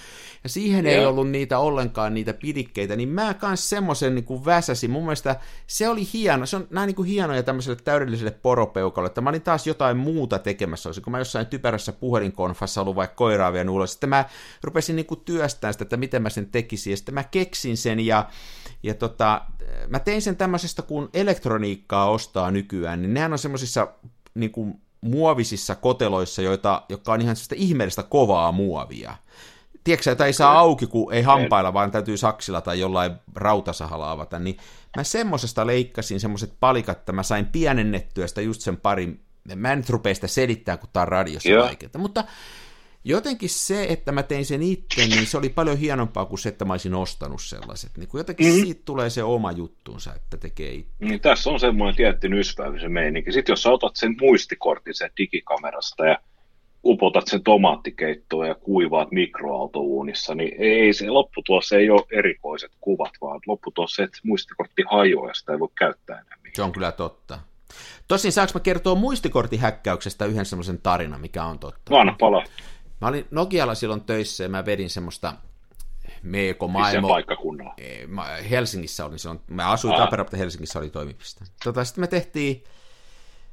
[0.43, 1.09] Ja siihen ei Joo.
[1.09, 4.91] ollut niitä ollenkaan niitä pidikkeitä, niin mä kans semmoisen niin väsäsin.
[4.91, 5.35] Mun mielestä
[5.67, 9.41] se oli hieno, se on näin niin kuin hienoja tämmöiselle täydelliselle poropeukalle, että mä olin
[9.41, 13.91] taas jotain muuta tekemässä, olisin kun mä jossain typerässä puhelinkonfassa ollut vaikka koiraa ulos.
[13.91, 14.25] Sitten mä
[14.63, 17.99] rupesin niin kuin työstämään sitä, että miten mä sen tekisin, ja sitten mä keksin sen,
[17.99, 18.29] ja,
[18.83, 19.41] ja tota,
[19.87, 23.87] mä tein sen tämmöisestä, kun elektroniikkaa ostaa nykyään, niin nehän on semmoisissa
[24.33, 29.15] niin kuin muovisissa koteloissa, joita, jotka on ihan sellaista ihmeellistä kovaa muovia.
[29.83, 34.39] Tiedätkö että ei saa auki, kun ei hampailla, vaan täytyy saksilla tai jollain rautasahalla avata,
[34.39, 34.57] niin
[34.97, 39.21] mä semmosesta leikkasin semmoiset palikat, että mä sain pienennettyä sitä just sen parin,
[39.55, 42.23] mä en nyt rupea sitä selittämään, kun tää on radiossa vaikeaa, mutta
[43.03, 46.65] jotenkin se, että mä tein sen itse, niin se oli paljon hienompaa kuin se, että
[46.65, 47.91] mä olisin ostanut sellaiset.
[47.97, 48.53] Niin jotenkin Mhm.
[48.53, 48.65] mm-hmm.
[48.65, 50.91] siitä tulee se oma juttuunsa, että tekee itse.
[50.99, 53.31] Niin tässä on semmoinen tietty nysväämisen meininki.
[53.31, 56.19] Sitten jos sä otat sen muistikortin sen digikamerasta ja
[56.85, 63.39] upotat sen tomaattikeittoon ja kuivaat mikroaaltouunissa, niin ei se lopputulos ei ole erikoiset kuvat, vaan
[63.47, 66.37] lopputulos se, että muistikortti hajoaa ja sitä ei voi käyttää enää.
[66.53, 67.39] Se on kyllä totta.
[68.07, 71.81] Tosin saanko mä kertoa muistikorttihäkkäyksestä yhden semmoisen tarinan, mikä on totta?
[71.93, 72.43] No anna palaa,
[73.01, 75.33] Mä olin Nokialla silloin töissä ja mä vedin semmoista
[76.23, 77.07] Meeko missä maailma...
[77.07, 77.75] paikkakunnalla.
[78.49, 81.45] Helsingissä olin silloin, mä asuin mutta Helsingissä oli toimipiste.
[81.63, 82.63] Tota, sitten me tehtiin,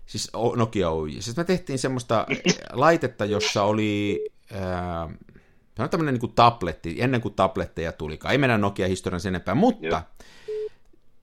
[0.06, 2.26] siis Nokia Oy, sitten me tehtiin semmoista
[2.72, 5.08] laitetta, jossa oli, ää,
[5.78, 9.86] on tämmöinen niin kuin tabletti, ennen kuin tabletteja tulikaan, ei mennä Nokia-historian sen enempää, mutta
[9.86, 10.00] Joo.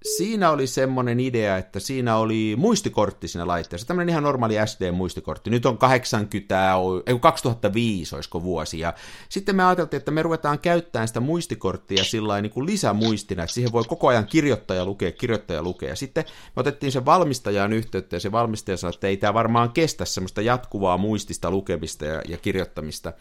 [0.05, 5.49] Siinä oli semmoinen idea, että siinä oli muistikortti siinä laitteessa, tämmöinen ihan normaali SD-muistikortti.
[5.49, 6.73] Nyt on 80,
[7.05, 8.93] ei 2005 olisiko vuosi, ja
[9.29, 13.71] sitten me ajateltiin, että me ruvetaan käyttämään sitä muistikorttia sillä niin kuin lisämuistina, että siihen
[13.71, 15.89] voi koko ajan kirjoittaja lukea, kirjoittaja lukea.
[15.89, 16.23] Ja sitten
[16.55, 20.41] me otettiin se valmistajan yhteyttä, ja se valmistaja sanoi, että ei tämä varmaan kestä semmoista
[20.41, 23.13] jatkuvaa muistista lukemista ja, ja kirjoittamista.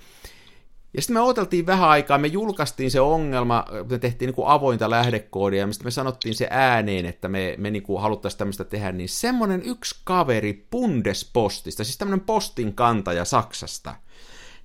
[0.94, 4.90] Ja sitten me odoteltiin vähän aikaa, me julkaistiin se ongelma, me tehtiin niin kuin avointa
[4.90, 8.92] lähdekoodia, ja mistä me sanottiin se ääneen, että me, me niin kuin haluttaisiin tämmöistä tehdä,
[8.92, 13.94] niin semmoinen yksi kaveri Bundespostista, siis tämmöinen postin kantaja Saksasta,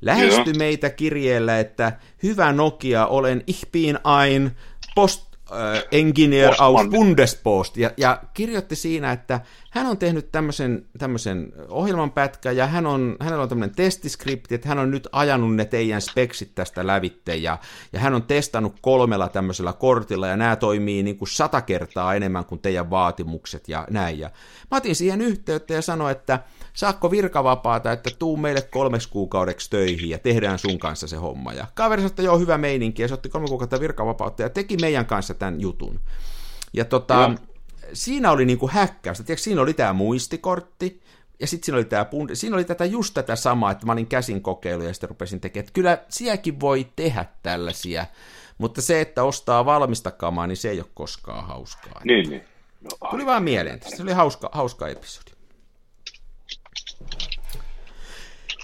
[0.01, 4.51] lähestyi meitä kirjeellä, että hyvä Nokia, olen ich bin ein
[4.95, 11.53] post äh, Engineer aus Bundespost, ja, ja kirjoitti siinä, että hän on tehnyt tämmöisen, tämmöisen
[11.69, 16.01] ohjelmanpätkän, ja hän on, hänellä on tämmöinen testiskripti, että hän on nyt ajanut ne teidän
[16.01, 17.57] speksit tästä lävitte, ja,
[17.93, 22.45] ja hän on testannut kolmella tämmöisellä kortilla, ja nämä toimii niin kuin sata kertaa enemmän
[22.45, 24.19] kuin teidän vaatimukset, ja näin.
[24.19, 24.31] Ja
[24.71, 26.39] mä otin siihen yhteyttä ja sanoin, että
[26.73, 31.53] saakko virkavapaata, että tuu meille kolmeksi kuukaudeksi töihin ja tehdään sun kanssa se homma.
[31.53, 34.77] Ja kaveri sanoi, että joo, hyvä meininki, ja se otti kolme kuukautta virkavapautta ja teki
[34.81, 35.99] meidän kanssa tämän jutun.
[36.73, 37.31] Ja tota,
[37.93, 39.23] siinä oli niinku häkkäystä.
[39.23, 41.01] Tiedätkö, siinä oli tämä muistikortti,
[41.39, 44.41] ja sitten siinä oli tämä siinä oli tätä just tätä samaa, että mä olin käsin
[44.41, 48.05] kokeilu ja sitten rupesin tekemään, että kyllä sielläkin voi tehdä tällaisia,
[48.57, 52.01] mutta se, että ostaa valmista kamaa, niin se ei ole koskaan hauskaa.
[52.03, 52.41] Niin, niin.
[52.81, 55.31] No, Tuli vaan mieleen, se oli hauska, hauska episodi.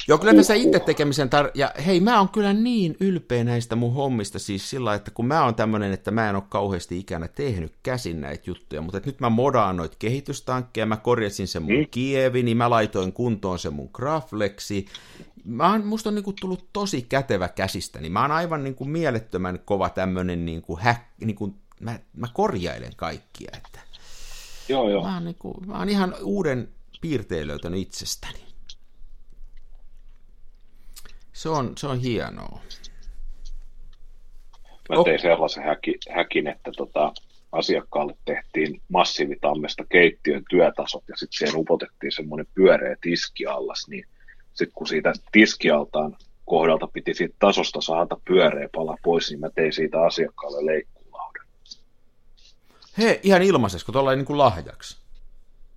[0.08, 3.94] Joo, kyllä tässä itse tekemisen tar- ja hei, mä oon kyllä niin ylpeä näistä mun
[3.94, 7.74] hommista, siis sillä, että kun mä oon tämmönen, että mä en ole kauheasti ikänä tehnyt
[7.84, 11.88] käsin näitä juttuja, mutta nyt mä modaan noita kehitystankkeja, mä korjasin sen mun mm.
[11.92, 14.86] Kievi, niin mä laitoin kuntoon sen mun Graflexi,
[15.46, 19.60] mä oon, musta on niinku tullut tosi kätevä käsistä, niin mä oon aivan niinku mielettömän
[19.66, 23.80] kova tämmönen niinku, häk, niinku mä, mä korjailen kaikkia, että
[24.70, 25.04] Joo, joo.
[25.04, 26.70] Mä oon, niinku, mä oon ihan uuden
[27.02, 28.40] piirteen löytänyt itsestäni.
[31.36, 32.60] Se on, se on hienoa.
[34.90, 37.14] Mä tein sellaisen häki, häkin, että tota,
[37.52, 44.08] asiakkaalle tehtiin massiivitammesta keittiön työtasot ja sitten siihen upotettiin semmoinen pyöreä tiskiallas, niin
[44.54, 49.74] sitten kun siitä tiskialtaan kohdalta piti siitä tasosta saada pyöreä pala pois, niin mä tein
[49.74, 51.46] siitä asiakkaalle leikkulaudan.
[52.98, 54.98] He, ihan ilmaiseksi, kun tuolla niin kuin lahjaksi.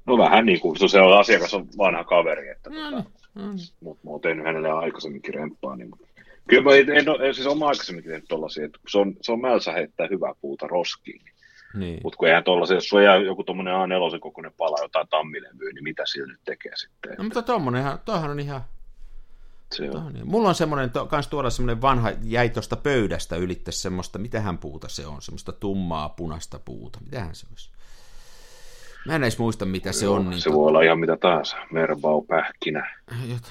[0.07, 2.77] No vähän niin kuin, se on asiakas on vanha kaveri, että mm.
[2.77, 3.57] tota, Mm.
[3.81, 5.77] Mutta mä oon tehnyt hänelle aikaisemminkin remppaa.
[5.77, 5.91] Niin,
[6.49, 9.41] kyllä mä en, en, en siis olen aikaisemminkin tehnyt tollasia, että se on, se on
[9.41, 11.25] mälsä heittää hyvää puuta roskiin.
[11.25, 11.39] Niin.
[11.75, 12.01] Niin.
[12.03, 15.85] Mutta kun eihän tuollaisia, jos sulla jää joku tuommoinen A4 kokoinen pala jotain tammilevyä, niin
[15.85, 17.15] mitä sillä nyt tekee sitten?
[17.19, 18.61] No mutta tuommoinenhan, toihan on ihan...
[19.75, 20.13] Se on.
[20.13, 20.27] Niin.
[20.27, 24.89] Mulla on semmoinen, to, kans tuoda semmoinen vanha, jäi tuosta pöydästä ylitte semmoista, mitähän puuta
[24.89, 27.71] se on, semmoista tummaa punaista puuta, mitähän se olisi?
[29.07, 30.31] Mä en edes muista, mitä se on.
[30.31, 31.57] Niin se voi olla ihan mitä tahansa.
[31.73, 32.97] Merbau, pähkinä.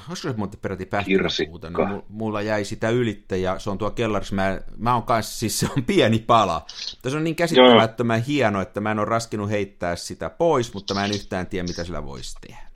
[0.09, 1.69] Olisiko se muuten peräti pähkinäpuuta?
[1.69, 4.35] Niin mulla jäi sitä ylitte ja se on tuo kellarissa.
[4.35, 6.65] Mä, mä oon kanssa, siis se on pieni pala.
[7.07, 11.05] Se on niin käsittämättömän hieno, että mä en ole raskinut heittää sitä pois, mutta mä
[11.05, 12.67] en yhtään tiedä, mitä sillä voisi tehdä.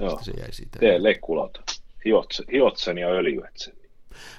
[0.00, 0.18] Joo.
[0.22, 0.78] Se jäi siitä.
[0.78, 1.60] Tee leikkulauta.
[2.04, 3.74] Hiot, hiot sen ja öljyet sen.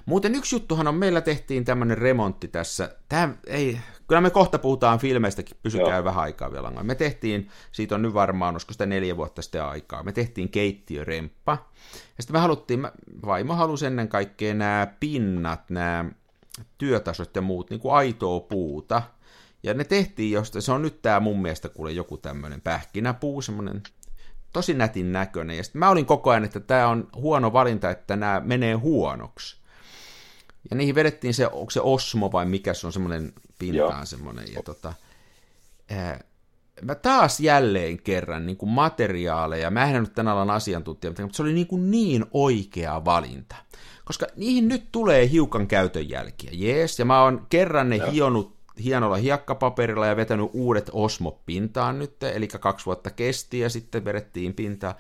[0.05, 2.95] Muuten yksi juttuhan on, meillä tehtiin tämmöinen remontti tässä.
[3.09, 3.79] Tämä ei,
[4.11, 6.03] kyllä me kohta puhutaan filmeistäkin, pysykää Joo.
[6.03, 6.83] vähän aikaa vielä.
[6.83, 11.51] Me tehtiin, siitä on nyt varmaan, olisiko sitä neljä vuotta sitten aikaa, me tehtiin keittiöremppa.
[11.91, 12.87] Ja sitten me haluttiin,
[13.25, 16.05] vaimo halusi ennen kaikkea nämä pinnat, nämä
[16.77, 19.01] työtasot ja muut, niin kuin aitoa puuta.
[19.63, 23.81] Ja ne tehtiin, josta se on nyt tämä mun mielestä kuule joku tämmöinen pähkinäpuu, semmoinen
[24.53, 25.57] tosi nätin näköinen.
[25.57, 29.60] Ja sitten mä olin koko ajan, että tämä on huono valinta, että nämä menee huonoksi.
[30.69, 34.53] Ja niihin vedettiin se, onko se Osmo vai mikä se on semmoinen pintaan semmoinen.
[34.53, 34.93] Ja tota,
[35.89, 36.23] ää,
[36.81, 41.41] mä taas jälleen kerran niin kuin materiaaleja, mä en ole tämän alan asiantuntija, mutta se
[41.41, 43.55] oli niin, kuin niin oikea valinta.
[44.05, 48.11] Koska niihin nyt tulee hiukan käytön jälkiä, jees, ja mä oon kerran ne Joo.
[48.11, 54.05] hionut hienolla hiekkapaperilla ja vetänyt uudet Osmo pintaan nyt, eli kaksi vuotta kesti ja sitten
[54.05, 54.95] vedettiin pintaan.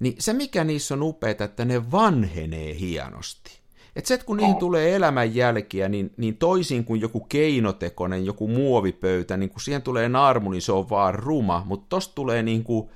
[0.00, 3.57] Niin se mikä niissä on upeaa, että ne vanhenee hienosti.
[3.98, 9.36] Et se, että kun niihin tulee elämänjälkiä, niin, niin toisin kuin joku keinotekoinen, joku muovipöytä,
[9.36, 12.88] niin kun siihen tulee naarmu, niin se on vaan ruma, mutta tosta tulee niin kuin,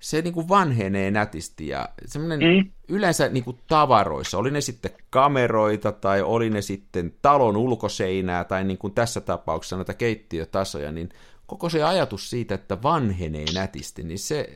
[0.00, 2.70] se niin kuin vanhenee nätisti ja semmoinen mm.
[2.88, 8.64] yleensä niin kuin tavaroissa, oli ne sitten kameroita tai oli ne sitten talon ulkoseinää tai
[8.64, 11.08] niin kuin tässä tapauksessa näitä keittiötasoja, niin
[11.46, 14.48] koko se ajatus siitä, että vanhenee nätisti, niin se,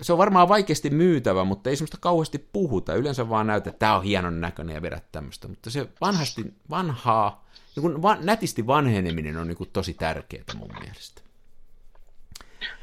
[0.00, 2.94] se on varmaan vaikeasti myytävä, mutta ei semmoista kauheasti puhuta.
[2.94, 5.48] Yleensä vaan näytä, että tämä on hienon näköinen ja vedät tämmöistä.
[5.48, 7.44] Mutta se vanhasti, vanhaa,
[7.76, 11.22] niin kuin va, nätisti vanheneminen on niin kuin tosi tärkeää mun mielestä.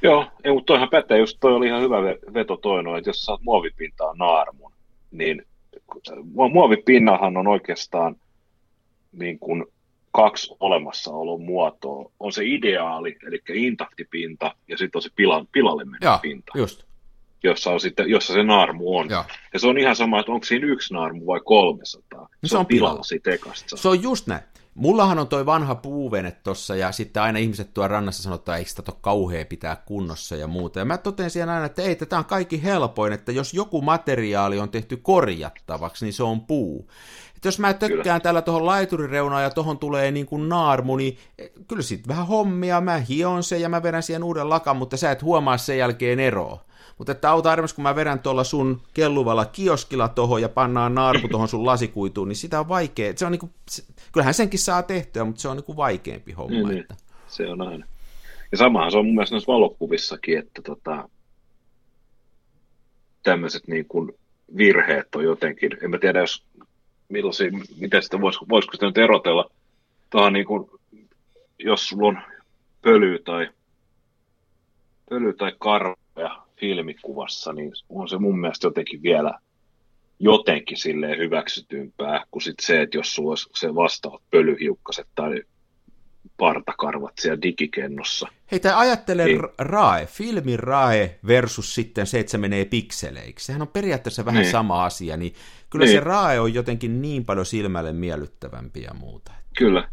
[0.01, 1.97] Joo, ei, mutta toihan pätee, just toi oli ihan hyvä
[2.34, 4.71] veto toinen, että jos saat muovipintaa naarmun,
[5.12, 5.45] niin
[6.51, 8.15] muovipinnahan on oikeastaan
[9.12, 9.65] niin kuin
[10.12, 12.12] kaksi olemassaolon muotoa.
[12.19, 16.86] On se ideaali, eli intaktipinta, ja sitten on se pila, pilalle mennyt Joo, pinta, just.
[17.46, 19.10] Jossa, on sitten, jossa se naarmu on.
[19.10, 19.24] Joo.
[19.54, 22.22] Ja se on ihan sama, että onko siinä yksi naarmu vai 300.
[22.22, 23.04] No se on pilalla.
[23.04, 23.78] siitä ekasta.
[23.78, 24.42] Se on just näin.
[24.76, 28.70] Mullahan on toi vanha puuvene tossa, ja sitten aina ihmiset tuo rannassa sanoo, että eikö
[28.70, 30.80] sitä ole kauhea pitää kunnossa ja muuta.
[30.80, 34.60] Ja mä totean siihen aina, että ei, tämä on kaikki helpoin, että jos joku materiaali
[34.60, 36.90] on tehty korjattavaksi, niin se on puu.
[37.36, 38.20] Et jos mä tökkään kyllä.
[38.20, 42.82] täällä tuohon laiturireunaan ja tuohon tulee niin kuin naarmu, niin eh, kyllä sit vähän hommia,
[42.82, 46.20] mä hion sen ja mä vedän siihen uuden lakan, mutta sä et huomaa sen jälkeen
[46.20, 46.66] eroa.
[46.98, 51.28] Mutta että auta armas, kun mä vedän tuolla sun kelluvalla kioskilla tohon ja pannaan naarmu
[51.28, 53.14] tuohon sun lasikuituun, niin sitä on vaikea.
[53.16, 56.70] Se on niinku, se, kyllähän senkin saa tehtyä, mutta se on niinku vaikeampi homma.
[56.70, 56.96] Niin, että.
[57.28, 57.86] Se on aina.
[58.52, 61.10] Ja samahan se on mun mielestä noissa valokuvissakin, että tota,
[63.24, 64.12] tämmöiset niin kuin
[64.58, 66.44] virheet on jotenkin, en mä tiedä, jos
[67.10, 69.50] millaisia, miten sitä voisiko, voisiko sitä nyt erotella,
[70.10, 70.70] tuohon niin kuin,
[71.60, 72.22] jos sulla on
[72.82, 73.50] pöly tai,
[75.10, 79.39] pöly tai karvoja filmikuvassa, niin on se mun mielestä jotenkin vielä
[80.20, 85.44] jotenkin silleen hyväksytympää kuin sit se, että jos sulla olisi se vastaavat pölyhiukkaset tai
[86.38, 88.28] partakarvat siellä digikennossa.
[88.52, 89.41] Hei, tai ajattele niin.
[89.60, 93.46] RAE, filmin RAE versus sitten se, että se menee pikseleiksi.
[93.46, 94.52] Sehän on periaatteessa vähän niin.
[94.52, 95.34] sama asia, niin
[95.70, 95.98] kyllä niin.
[95.98, 99.32] se RAE on jotenkin niin paljon silmälle miellyttävämpi ja muuta.
[99.58, 99.89] Kyllä,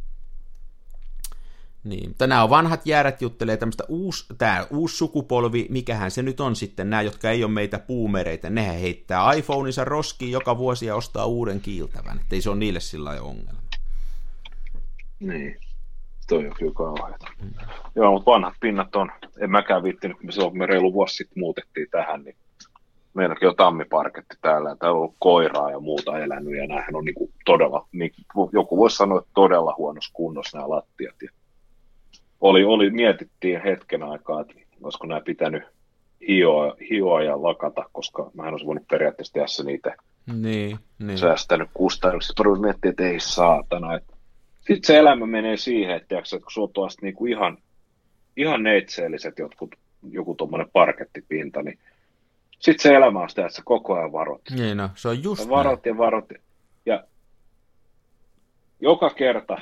[1.84, 6.56] niin, nämä on vanhat jäärät juttelee tämmöistä uusi, tämä uusi sukupolvi, mikähän se nyt on
[6.56, 11.26] sitten, nämä, jotka ei ole meitä puumereitä, nehän heittää iPhoneissa roskiin joka vuosi ja ostaa
[11.26, 13.60] uuden kiiltävän, että ei se ole niille sillä ongelma.
[15.20, 15.56] Niin,
[16.28, 17.26] toi on kyllä kauheata.
[17.42, 17.50] Mm.
[17.94, 21.40] Joo, mutta vanhat pinnat on, en mäkään viittinyt, kun me silloin, me reilu vuosi sitten
[21.40, 22.36] muutettiin tähän, niin
[23.14, 27.04] meilläkin on tammiparketti täällä, ja täällä on ollut koiraa ja muuta elänyt, ja näähän on
[27.04, 28.12] niin kuin todella, niin
[28.52, 31.30] joku voisi sanoa, että todella huonossa kunnossa nämä lattiat, ja
[32.42, 35.62] oli, oli, mietittiin hetken aikaa, että olisiko nämä pitänyt
[36.28, 39.96] hioa, hioa ja lakata, koska mä en olisi voinut periaatteessa tehdä se niitä
[40.32, 41.18] niin, niin.
[41.18, 42.26] säästänyt kustannuksia.
[42.26, 43.98] Sitten miettiä, että ei saatana.
[44.60, 47.58] Sitten se elämä menee siihen, että, että kun sulla on niinku ihan,
[48.36, 49.74] ihan neitseelliset jotkut,
[50.10, 51.78] joku tuommoinen parkettipinta, niin
[52.58, 54.42] sitten se elämä on sitä, että sä koko ajan varot.
[54.50, 55.94] Niin, no, se on just varot näin.
[55.94, 56.32] ja varot.
[56.86, 57.04] Ja
[58.80, 59.58] joka kerta,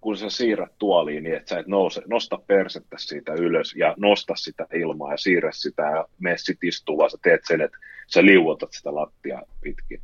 [0.00, 4.34] kun sä siirrät tuoliin niin, että sä et nouse, nosta persettä siitä ylös ja nosta
[4.36, 8.24] sitä ilmaa ja siirrä sitä ja mene sit istuu, vaan sä teet sen, että sä
[8.24, 10.00] liuotat sitä lattia pitkin.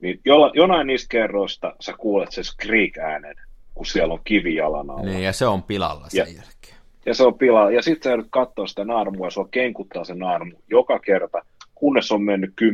[0.00, 3.36] Niin jolla, jonain niistä kerroista sä kuulet sen skreak-äänen,
[3.74, 5.02] kun siellä on kivi jalan alla.
[5.02, 6.76] Niin, ja se on pilalla sen ja, jälkeen.
[7.06, 7.70] Ja se on pilalla.
[7.70, 11.42] Ja sitten sä joudut katsoa sitä naarmua, ja sua kenkuttaa se naarmu joka kerta,
[11.74, 12.64] kunnes on mennyt 10-15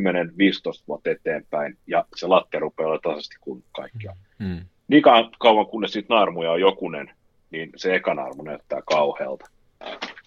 [0.87, 4.15] vuotta eteenpäin, ja se lattia rupeaa olla tasaisesti kuin kaikkia.
[4.39, 5.03] Mm niin
[5.39, 7.15] kauan kunnes siitä naarmuja on jokunen,
[7.51, 9.45] niin se eka naarmu näyttää kauhealta.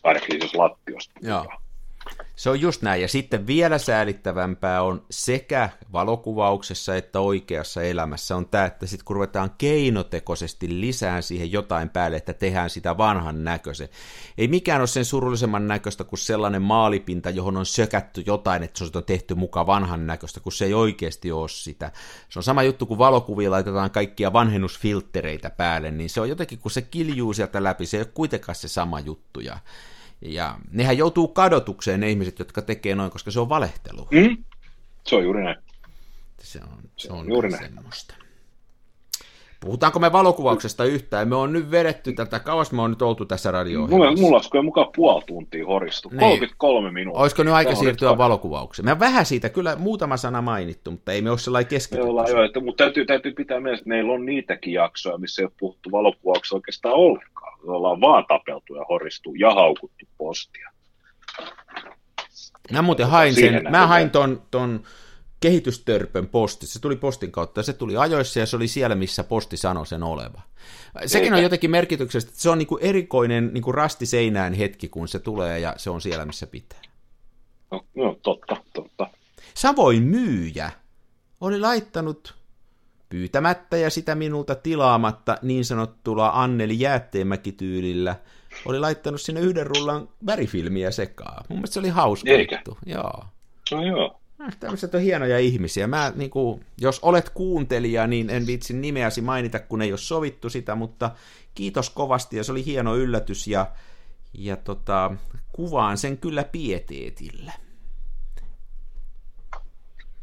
[0.03, 1.15] Ainakin jos lattiosta.
[1.23, 1.47] Joo.
[2.37, 8.47] Se on just näin, ja sitten vielä säälittävämpää on sekä valokuvauksessa että oikeassa elämässä on
[8.47, 13.89] tämä, että sitten kun ruvetaan keinotekoisesti lisään siihen jotain päälle, että tehdään sitä vanhan näköisen.
[14.39, 18.99] Ei mikään ole sen surullisemman näköistä kuin sellainen maalipinta, johon on sökätty jotain, että se
[18.99, 21.93] on tehty mukaan vanhan näköistä, kun se ei oikeasti ole sitä.
[22.29, 26.71] Se on sama juttu, kun valokuvia laitetaan kaikkia vanhennusfilttereitä päälle, niin se on jotenkin, kun
[26.71, 29.41] se kiljuu sieltä läpi, se ei ole kuitenkaan se sama juttu.
[29.41, 29.59] Ja
[30.25, 34.09] ja nehän joutuu kadotukseen ne ihmiset, jotka tekee noin, koska se on valehtelu.
[34.11, 34.45] Mm.
[35.07, 35.57] Se on juuri näin.
[36.43, 37.65] Se on, se on juuri näin.
[37.65, 38.15] Semmoista.
[39.65, 41.29] Puhutaanko me valokuvauksesta yhtään?
[41.29, 44.63] Me on nyt vedetty tätä, kauas me on nyt oltu tässä radio Mulla, mulla olisi
[44.63, 46.21] mukaan puoli tuntia horistu, niin.
[46.21, 47.23] 33 minuuttia.
[47.23, 48.19] Olisiko nyt aika siirtyä nyt...
[48.19, 48.87] valokuvaukseen?
[48.87, 52.11] Me on vähän siitä, kyllä muutama sana mainittu, mutta ei me ole sellainen keskitytty.
[52.11, 55.53] Joo, että, mutta täytyy, täytyy pitää mielessä, että meillä on niitäkin jaksoja, missä ei ole
[55.61, 57.59] puhuttu valokuvauksesta oikeastaan ollenkaan.
[57.67, 60.71] Me ollaan vaan tapeltu ja horistu ja haukuttu postia.
[62.73, 64.81] Mä muuten hain sen, mä hain ton, ton
[65.45, 66.67] kehitystörpön posti.
[66.67, 69.87] Se tuli postin kautta ja se tuli ajoissa ja se oli siellä, missä posti sanoi
[69.87, 70.41] sen oleva.
[71.07, 71.37] Sekin Eikä.
[71.37, 75.59] on jotenkin merkityksellistä, että se on niinku erikoinen niinku rasti seinään hetki, kun se tulee
[75.59, 76.81] ja se on siellä, missä pitää.
[77.71, 79.11] No, no totta, totta.
[79.55, 80.71] Savoin myyjä
[81.41, 82.35] oli laittanut
[83.09, 88.17] pyytämättä ja sitä minulta tilaamatta niin sanottulla Anneli Jäätteenmäki-tyylillä,
[88.67, 91.45] oli laittanut sinne yhden rullan värifilmiä sekaan.
[91.49, 92.57] Mun mielestä se oli hauska Eikä.
[92.57, 92.79] juttu.
[92.87, 93.25] Joo.
[93.73, 94.21] No joo.
[94.61, 95.87] Tämmöiset on hienoja ihmisiä.
[95.87, 100.51] Mä, niin kuin, jos olet kuuntelija, niin en vitsi nimeäsi mainita, kun ei ole sovittu
[100.51, 101.11] sitä, mutta
[101.55, 103.67] kiitos kovasti ja se oli hieno yllätys ja,
[104.39, 105.11] ja tota,
[105.53, 107.53] kuvaan sen kyllä pieteetillä.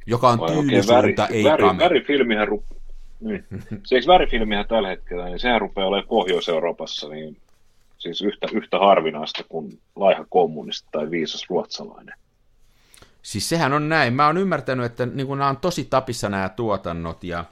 [0.06, 1.64] Joka on tyylisuunta, ei väri.
[1.64, 2.64] Värifilmihän, ru...
[3.20, 3.46] niin.
[3.90, 7.38] siis värifilmihän tällä hetkellä, niin sehän rupeaa olemaan Pohjois-Euroopassa niin
[7.98, 12.16] siis yhtä, yhtä harvinaista kuin laiha kommunisti tai viisas ruotsalainen.
[13.22, 14.14] Siis sehän on näin.
[14.14, 17.46] Mä oon ymmärtänyt, että niin nämä on tosi tapissa nämä tuotannot ja,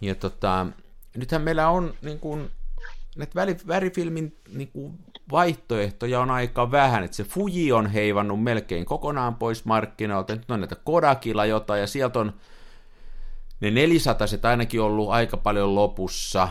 [0.00, 0.66] ja tota,
[1.16, 2.50] nythän meillä on niin kuin,
[3.16, 4.98] näitä väri, värifilmin niin kuin
[5.30, 10.60] vaihtoehtoja on aika vähän, että se Fuji on heivannut melkein kokonaan pois markkinoilta, nyt on
[10.60, 12.32] näitä Kodakilla jotain, ja sieltä on
[13.60, 16.48] ne 400 ainakin ollut aika paljon lopussa,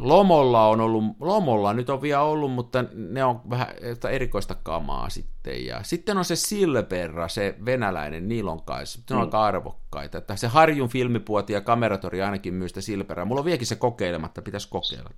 [0.00, 3.66] Lomolla on ollut, Lomolla nyt on vielä ollut, mutta ne on vähän
[4.10, 5.66] erikoista kamaa sitten.
[5.66, 9.24] Ja sitten on se Silverra, se venäläinen, niillä on kai, ne on mm.
[9.24, 10.18] aika arvokkaita.
[10.18, 13.24] Että se Harjun filmipuoti ja kameratori ainakin myy sitä Silverraa.
[13.24, 15.10] Mulla on vieläkin se kokeilematta, pitäisi kokeilla.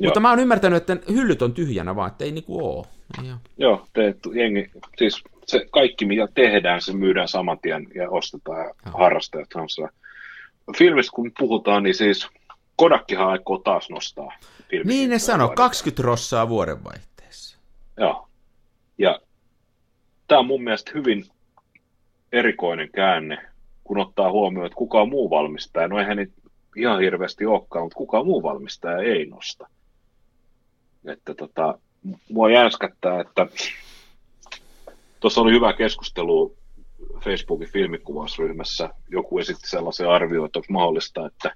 [0.00, 0.08] Joo.
[0.08, 2.86] Mutta mä oon ymmärtänyt, että hyllyt on tyhjänä vaan, että ei niinku oo.
[3.26, 8.58] Joo, Joo te, jengi, siis se kaikki mitä tehdään, se myydään saman tien ja ostetaan
[8.66, 9.68] ja harrastajat on
[10.78, 12.28] Filmistä kun puhutaan, niin siis
[12.76, 14.32] Kodakkihan aikoo taas nostaa
[14.84, 17.58] Niin ne sanoo, 20 rossaa vuodenvaihteessa.
[17.96, 18.28] Joo.
[18.98, 19.20] Ja
[20.28, 21.24] tämä on mun mielestä hyvin
[22.32, 23.38] erikoinen käänne,
[23.84, 26.32] kun ottaa huomioon, että kuka muu valmistaja, no eihän niitä
[26.76, 29.66] ihan hirveästi olekaan, mutta kuka muu valmistaja ei nosta.
[31.04, 31.78] Että tota,
[32.28, 33.46] mua jänskättää, että
[35.20, 36.56] tuossa oli hyvä keskustelu
[37.20, 38.90] Facebookin filmikuvausryhmässä.
[39.08, 41.54] Joku esitti sellaisen arvioon, että onko mahdollista, että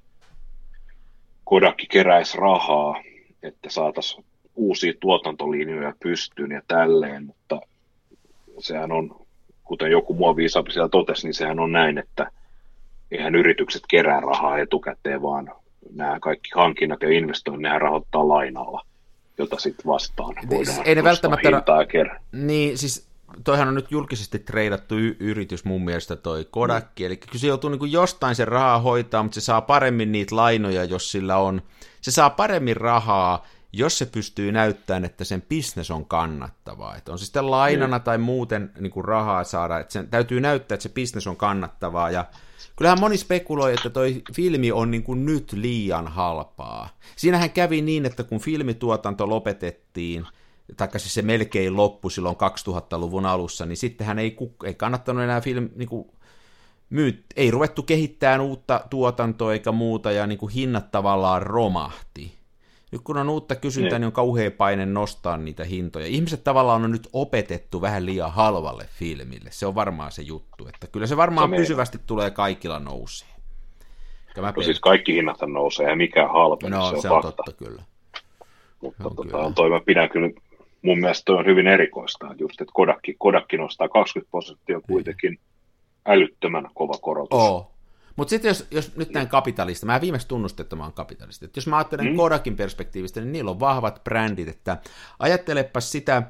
[1.49, 3.03] Kodakki keräisi rahaa,
[3.42, 4.24] että saataisiin
[4.55, 7.61] uusia tuotantolinjoja pystyyn ja tälleen, mutta
[8.59, 9.26] sehän on,
[9.64, 12.30] kuten joku mua viisaampi siellä totesi, niin sehän on näin, että
[13.11, 15.53] eihän yritykset kerää rahaa etukäteen, vaan
[15.94, 18.84] nämä kaikki hankinnat ja investoinnit, nehän rahoittaa lainalla,
[19.38, 21.49] jota sitten vastaan voidaan Ei ne välttämättä...
[21.49, 22.20] hintaa kerää.
[22.32, 23.08] Niin, siis
[23.45, 27.07] toihan on nyt julkisesti treidattu y- yritys mun mielestä toi Kodakki, mm.
[27.07, 30.37] eli kyllä se joutuu niin kuin jostain sen rahaa hoitaa, mutta se saa paremmin niitä
[30.37, 31.62] lainoja, jos sillä on,
[32.01, 37.18] se saa paremmin rahaa, jos se pystyy näyttämään, että sen bisnes on kannattavaa, että on
[37.18, 38.05] se sitten lainana mm.
[38.05, 42.11] tai muuten niin kuin rahaa saada, että sen täytyy näyttää, että se bisnes on kannattavaa,
[42.11, 42.24] ja
[42.76, 46.89] kyllähän moni spekuloi, että toi filmi on niin kuin nyt liian halpaa.
[47.16, 50.26] Siinähän kävi niin, että kun filmituotanto lopetettiin,
[50.77, 55.69] taikka siis se melkein loppu silloin 2000-luvun alussa, niin sittenhän ei, ei kannattanut enää film,
[55.77, 56.11] niin kuin,
[56.91, 62.39] myyt, ei ruvettu kehittämään uutta tuotantoa eikä muuta, ja niin kuin hinnat tavallaan romahti.
[62.93, 66.07] Nyt kun on uutta kysyntää, niin, niin on kauhea paine nostaa niitä hintoja.
[66.07, 69.51] Ihmiset tavallaan on nyt opetettu vähän liian halvalle filmille.
[69.53, 73.29] Se on varmaan se juttu, että kyllä se varmaan se pysyvästi tulee kaikilla nousee.
[74.37, 77.83] No siis kaikki hinnat nousee ja mikä halpa, no, se on, se on totta kyllä.
[78.83, 79.53] Mutta tota, kyllä.
[79.55, 80.31] toi mä pidän kyllä
[80.83, 85.41] mun mielestä on hyvin erikoista, just, että Kodakki, Kodakki nostaa 20 prosenttia on kuitenkin niin.
[86.07, 87.41] älyttömän kova korotus.
[87.41, 87.70] Oo.
[88.16, 91.59] Mutta sitten jos, jos nyt näin kapitalista, mä viimeksi tunnustin, että mä oon kapitalisti, että
[91.59, 92.16] jos mä ajattelen mm.
[92.16, 94.79] Kodakin perspektiivistä, niin niillä on vahvat brändit, että
[95.18, 96.22] ajattelepa sitä,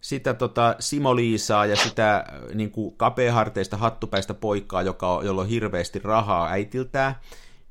[0.00, 5.98] sitä tota Simo Liisaa ja sitä niin kuin kapeaharteista hattupäistä poikaa, joka, jolla on hirveästi
[5.98, 7.14] rahaa äitiltään,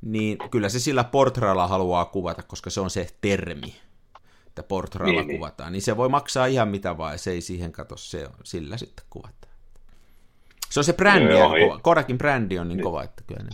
[0.02, 3.74] niin kyllä se sillä portralla haluaa kuvata, koska se on se termi
[4.58, 7.72] että portrailla niin, niin, kuvataan, niin se voi maksaa ihan mitä vaan, se ei siihen
[7.72, 9.54] kato, se on, sillä sitten kuvataan.
[10.70, 11.80] Se on se brändi, no, kova.
[11.82, 13.50] Kodakin brändi on niin, niin kova, että kyllä ne...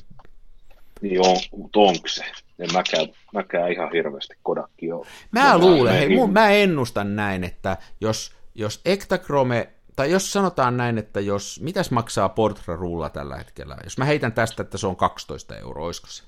[1.01, 1.37] Niin on,
[1.77, 2.25] onko se?
[2.59, 5.07] En mäkään, mäkään ihan hirveästi Kodakki ole.
[5.31, 10.99] Mä luulen, hei, mun, mä ennustan näin, että jos, jos Ektachrome, tai jos sanotaan näin,
[10.99, 15.57] että jos, mitäs maksaa Portra-rulla tällä hetkellä, jos mä heitän tästä, että se on 12
[15.57, 16.23] euroa, olisiko se?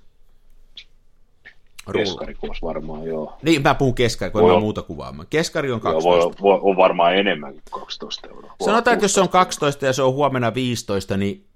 [1.93, 3.39] Keskarikuvaus varmaan, joo.
[3.43, 5.26] Niin, mä puhun keskari, kun en muuta kuvaamaan.
[5.30, 6.09] Keskari on 12.
[6.09, 8.55] Joo, voi, voi, on varmaan enemmän kuin 12 euroa.
[8.61, 11.47] Voi Sanotaan, että jos se on 12 ja se on huomenna 15, niin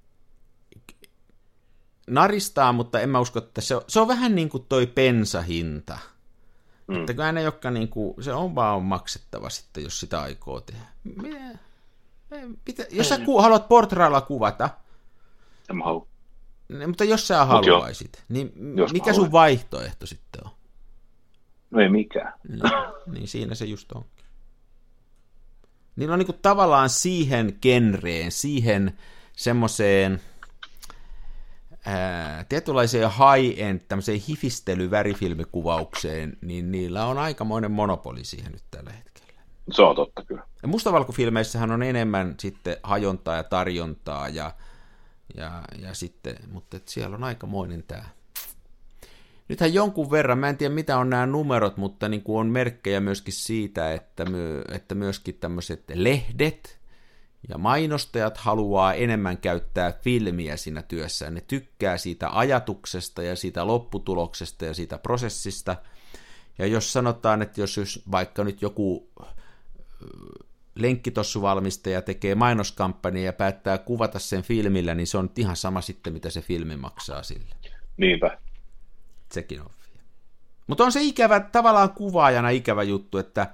[2.11, 5.99] naristaa, mutta en mä usko, että se on, se on vähän niin kuin toi pensahinta.
[6.87, 7.01] Mm.
[7.01, 10.87] Että kyllä ne, jotka niin kuin, se on vaan maksettava sitten, jos sitä aikoo tehdä.
[11.23, 11.59] Mie,
[12.65, 14.71] pitä, jos sä ku, haluat portrailla kuvata,
[15.71, 16.07] en mä halua.
[16.69, 20.51] Niin, mutta jos sä haluaisit, niin jos mikä sun vaihtoehto sitten on?
[21.71, 22.33] No ei mikään.
[22.49, 22.61] Niin,
[23.07, 24.05] niin siinä se just on.
[25.97, 28.99] Niillä on niinku tavallaan siihen genreen, siihen
[29.37, 30.21] semmoiseen
[32.49, 39.43] tietynlaiseen high-end, tämmöiseen hifistely-värifilmikuvaukseen, niin niillä on aikamoinen monopoli siihen nyt tällä hetkellä.
[39.73, 40.43] Se on totta kyllä.
[40.63, 44.55] Ja mustavalkofilmeissähän on enemmän sitten hajontaa ja tarjontaa ja
[45.37, 48.05] ja, ja sitten, mutta et siellä on aikamoinen tämä.
[49.49, 53.01] Nythän jonkun verran, mä en tiedä mitä on nämä numerot, mutta niin kuin on merkkejä
[53.01, 56.79] myöskin siitä, että, my, että myöskin tämmöiset lehdet
[57.49, 61.35] ja mainostajat haluaa enemmän käyttää filmiä siinä työssään.
[61.35, 65.77] Ne tykkää siitä ajatuksesta ja siitä lopputuloksesta ja siitä prosessista.
[66.59, 69.11] Ja jos sanotaan, että jos vaikka nyt joku
[70.79, 76.31] lenkkitossuvalmistaja tekee mainoskampanjaa ja päättää kuvata sen filmillä, niin se on ihan sama sitten, mitä
[76.31, 77.55] se filmi maksaa sille.
[77.97, 78.39] Niinpä.
[79.33, 79.71] Sekin on.
[80.67, 83.47] Mutta on se ikävä, tavallaan kuvaajana ikävä juttu, että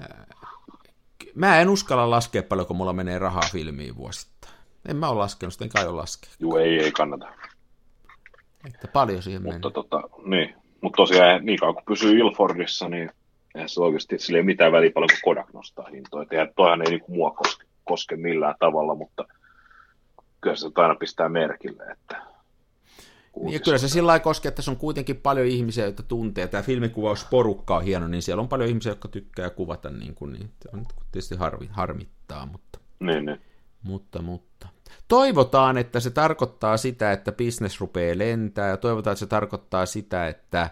[0.00, 0.26] ää,
[1.34, 4.54] mä en uskalla laskea paljonko mulla menee rahaa filmiin vuosittain.
[4.88, 6.30] En mä ole laskenut, sitten kai ole laskea.
[6.38, 7.28] Joo, ei, ei kannata.
[8.66, 9.72] Että paljon siihen Mutta menee.
[9.72, 10.54] tota, niin.
[10.80, 13.10] Mutta tosiaan niin kauan kun pysyy Ilfordissa, niin
[13.56, 16.26] eihän se oikeasti sillä ei ole mitään väliä paljon, kun Kodak nostaa hintoja.
[16.30, 19.24] Eihän, toihan ei niinku mua koske, koske millään tavalla, mutta
[20.40, 22.22] kyllä se aina pistää merkille, että
[23.36, 26.46] Niin, ja kyllä se sillä lailla koskee, että se on kuitenkin paljon ihmisiä, joita tuntee.
[26.48, 30.50] Tämä filmikuvausporukka on hieno, niin siellä on paljon ihmisiä, jotka tykkää kuvata, niin, kuin, niin
[30.62, 33.40] se on tietysti harvi, harmittaa, mutta, Niin, niin.
[33.82, 34.68] mutta, mutta.
[35.08, 40.28] Toivotaan, että se tarkoittaa sitä, että business rupeaa lentää, ja toivotaan, että se tarkoittaa sitä,
[40.28, 40.70] että,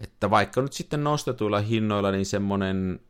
[0.00, 3.00] että vaikka nyt sitten nostetuilla hinnoilla, niin semmoinen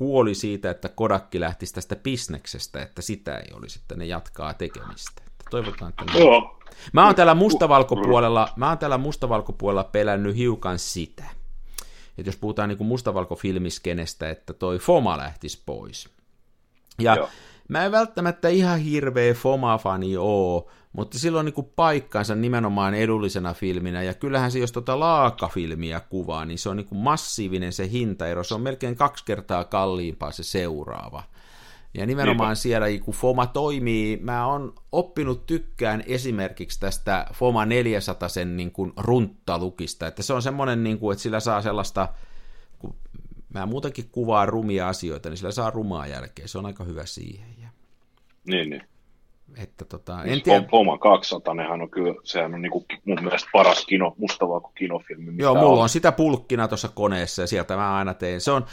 [0.00, 5.22] huoli siitä, että Kodakki lähtisi tästä bisneksestä, että sitä ei olisi, että ne jatkaa tekemistä.
[5.26, 6.18] Että toivotaan, että.
[6.18, 6.58] Joo,
[6.92, 11.24] Mä oon täällä mustavalkopuolella, mä oon täällä mustavalkopuolella pelännyt hiukan sitä.
[12.18, 16.08] Että jos puhutaan niin mustavalkofilmiskenestä, että toi Foma lähtisi pois.
[16.98, 17.28] Ja Joo.
[17.68, 24.14] mä en välttämättä ihan hirveä Foma-fani oo, mutta silloin niin paikkansa nimenomaan edullisena filminä, ja
[24.14, 28.54] kyllähän se, jos tota laakafilmiä kuvaa, niin se on niin kuin massiivinen se hintaero, se
[28.54, 31.22] on melkein kaksi kertaa kalliimpaa se seuraava.
[31.94, 32.60] Ja nimenomaan Niinpä.
[32.62, 38.92] siellä, kun FOMA toimii, mä oon oppinut tykkään esimerkiksi tästä FOMA 400 sen niin kuin
[38.96, 42.08] runttalukista, että se on semmoinen, niin kuin, että sillä saa sellaista,
[42.78, 42.94] kun
[43.54, 47.54] mä muutenkin kuvaan rumia asioita, niin sillä saa rumaa jälkeen, se on aika hyvä siihen.
[48.46, 48.82] Niin, niin.
[49.56, 53.48] Että tota, en En tiedä, Oma 200, nehän on kyllä, sehän on niinku mun mielestä
[53.52, 57.96] paras kino, mustavalko kinofilmi, mitä Joo, mulla on sitä pulkkina tuossa koneessa ja sieltä mä
[57.96, 58.40] aina teen.
[58.40, 58.66] Se on,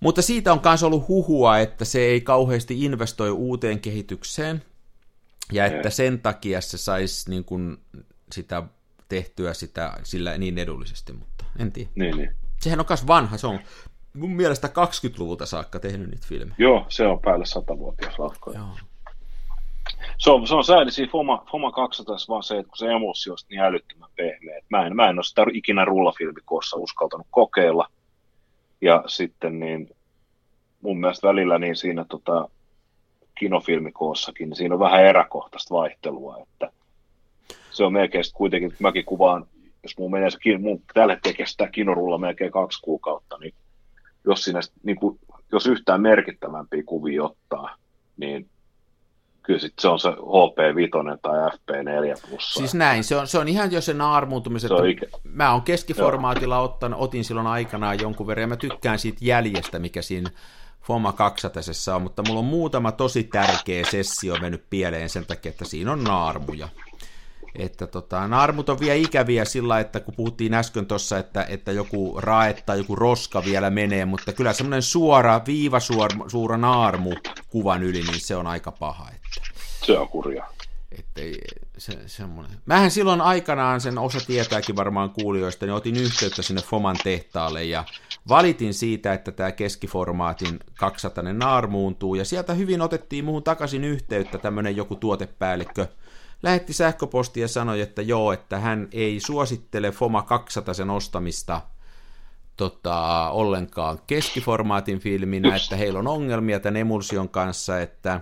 [0.00, 4.62] mutta siitä on myös ollut huhua, että se ei kauheasti investoi uuteen kehitykseen
[5.52, 7.76] ja että sen takia se saisi niin kuin
[8.32, 8.62] sitä
[9.08, 11.90] tehtyä sitä, sillä niin edullisesti, mutta en tiedä.
[11.94, 12.30] Niin, niin.
[12.60, 13.60] Sehän on myös vanha, se on
[14.16, 16.54] mun mielestä 20-luvulta saakka tehnyt niitä filmejä.
[16.58, 18.52] Joo, se on päälle satavuotias lafka.
[18.54, 18.68] Joo.
[20.18, 23.32] Se on, se on sääli siinä Foma, Foma 200 vaan se, että kun se emosio
[23.32, 24.60] on niin älyttömän pehmeä.
[24.68, 27.88] Mä en, mä en ole sitä ikinä rullafilmikoossa uskaltanut kokeilla.
[28.80, 29.90] Ja sitten niin
[30.80, 32.48] mun mielestä välillä niin siinä tota,
[33.38, 36.38] kinofilmikoossakin, niin siinä on vähän eräkohtaista vaihtelua.
[36.42, 36.72] Että
[37.70, 39.46] se on melkein kuitenkin, kun mäkin kuvaan,
[39.82, 43.54] jos mun menee se, mun tällä hetkellä kestää kinorulla melkein kaksi kuukautta, niin
[44.24, 45.18] jos, siinä, niin kuin,
[45.52, 47.76] jos yhtään merkittävämpiä kuvia ottaa,
[48.16, 48.48] niin
[49.46, 52.58] kyllä sit se on se HP5 tai FP4 plussa.
[52.58, 55.52] Siis näin, se on, se on ihan jo se naarmuuntumisen, Se on että ikä- mä
[55.52, 60.30] oon keskiformaatilla ottanut, otin silloin aikanaan jonkun verran, ja mä tykkään siitä jäljestä, mikä siinä
[60.82, 61.62] Foma 200
[61.94, 66.04] on, mutta mulla on muutama tosi tärkeä sessio mennyt pieleen sen takia, että siinä on
[66.04, 66.68] naarmuja.
[67.58, 72.18] Että tota, naarmut on vielä ikäviä sillä, että kun puhuttiin äsken tuossa, että, että joku
[72.20, 77.10] rae tai joku roska vielä menee, mutta kyllä semmoinen suora, viivasuora naarmu
[77.48, 79.10] kuvan yli, niin se on aika paha.
[79.10, 79.50] Että.
[79.86, 80.56] Se on kurjaa.
[80.98, 81.40] Että ei,
[81.78, 82.58] se, semmoinen.
[82.66, 87.84] Mähän silloin aikanaan, sen osa tietääkin varmaan kuulijoista, niin otin yhteyttä sinne Foman tehtaalle ja
[88.28, 94.76] valitin siitä, että tämä keskiformaatin 200 naarmuuntuu ja sieltä hyvin otettiin muuhun takaisin yhteyttä tämmöinen
[94.76, 95.86] joku tuotepäällikkö.
[96.42, 101.60] Lähetti sähköpostia ja sanoi, että joo, että hän ei suosittele Foma 200 sen ostamista
[102.56, 108.20] tota, ollenkaan keskiformaatin filminä, että heillä on ongelmia tämän emulsion kanssa, että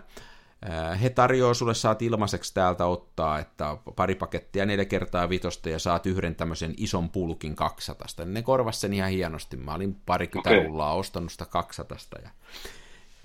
[0.63, 5.79] ää, he tarjoaa sulle, saat ilmaiseksi täältä ottaa, että pari pakettia neljä kertaa vitosta ja
[5.79, 8.07] saat yhden tämmöisen ison pulkin 200.
[8.25, 9.57] Ne korvas sen ihan hienosti.
[9.57, 10.65] Mä olin parikymmentä okay.
[10.65, 12.19] rullaa ostanut sitä 200.
[12.23, 12.31] Ja,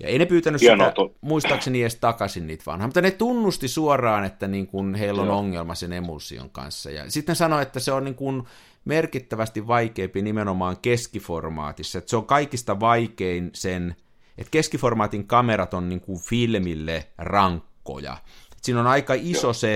[0.00, 3.68] ja ei ne pyytänyt Hienoa sitä, to- muistaakseni edes takaisin niitä vanhaa, mutta ne tunnusti
[3.68, 5.38] suoraan, että niin kun heillä on Joo.
[5.38, 6.90] ongelma sen emulsion kanssa.
[6.90, 8.46] Ja sitten sanoi, että se on niin kun
[8.84, 11.98] merkittävästi vaikeampi nimenomaan keskiformaatissa.
[11.98, 13.96] Että se on kaikista vaikein sen,
[14.38, 18.16] että keskiformaatin kamerat on niin kuin filmille rankkoja.
[18.52, 19.52] Et siinä on aika iso Joo.
[19.52, 19.74] se,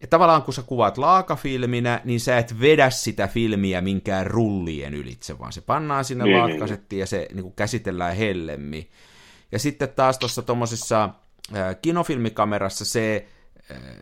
[0.00, 5.38] että tavallaan kun sä kuvaat laakafilminä, niin sä et vedä sitä filmiä minkään rullien ylitse,
[5.38, 8.88] vaan se pannaan sinne Niin, niin, niin, laakasettiin ja se niin kuin käsitellään hellemmin.
[9.52, 11.10] Ja sitten taas tuossa tuommoisessa
[11.82, 13.28] kinofilmikamerassa se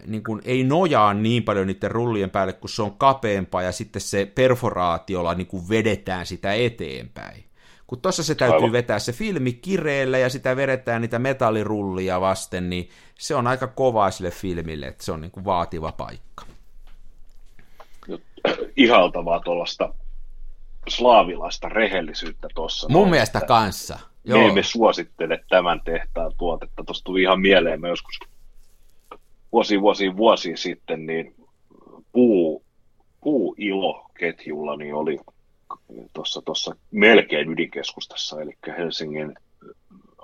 [0.06, 4.02] niin kuin ei nojaa niin paljon niiden rullien päälle, kun se on kapeampaa ja sitten
[4.02, 7.44] se perforaatiolla niin kuin vedetään sitä eteenpäin.
[7.86, 8.72] Kun tuossa se täytyy Aivan.
[8.72, 14.10] vetää se filmi kireelle ja sitä vedetään niitä metallirullia vasten, niin se on aika kovaa
[14.10, 16.44] sille filmille, että se on niin kuin vaativa paikka.
[18.76, 19.94] Ihaltavaa tuollaista
[20.88, 22.88] slaavilaista rehellisyyttä tuossa.
[22.88, 23.98] Mun mielestä kanssa.
[24.26, 24.38] Joo.
[24.38, 26.84] Me emme suosittele tämän tehtaan tuotetta.
[26.84, 28.18] Tuosta tuli ihan mieleen me joskus
[29.52, 31.34] vuosi vuosi vuosi sitten, niin
[32.12, 32.64] puu,
[33.20, 35.18] puu ilo ketjulla niin oli
[36.12, 39.34] tuossa, tuossa melkein ydinkeskustassa, eli Helsingin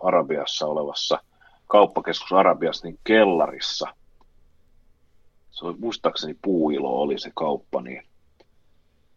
[0.03, 1.19] Arabiassa olevassa
[1.67, 3.87] kauppakeskus Arabiassa, niin kellarissa.
[5.51, 8.03] Se oli, muistaakseni puuilo oli se kauppa, niin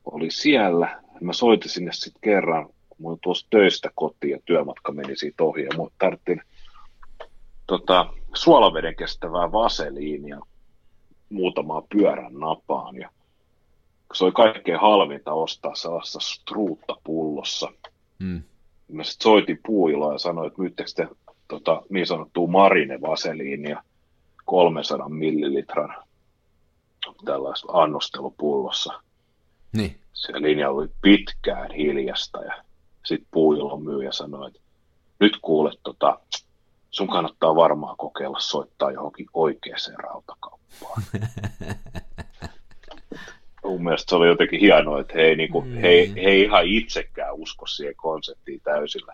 [0.05, 1.01] oli siellä.
[1.21, 5.63] Mä soitin sinne sitten kerran, kun mä tuossa töistä kotiin ja työmatka meni siitä ohi
[5.63, 5.69] ja
[5.99, 6.41] tarvittiin
[7.67, 10.39] tota, suolaveden kestävää vaseliinia
[11.29, 13.09] muutamaa pyörän napaan ja
[14.13, 17.71] se oli kaikkein halvinta ostaa sellaisessa struutta-pullossa.
[18.19, 18.43] Mm.
[18.91, 21.07] Mä sitten soitin puuiloa ja sanoin, että myyttekö te
[21.47, 23.83] tota, niin sanottua marine vaseliinia
[24.45, 25.95] 300 millilitran
[27.25, 29.01] tällaisessa annostelupullossa.
[29.73, 29.99] Niin.
[30.13, 32.63] Se linja oli pitkään hiljasta ja
[33.05, 34.59] sitten puuilon myyjä sanoi, että
[35.19, 36.19] nyt kuulet, tota,
[36.91, 41.03] sun kannattaa varmaan kokeilla soittaa johonkin oikeaan rautakauppaan.
[43.65, 45.73] mun mielestä se oli jotenkin hienoa, että he ei, niin kuin, mm.
[45.73, 49.13] he, he ei ihan itsekään usko siihen konseptiin täysillä.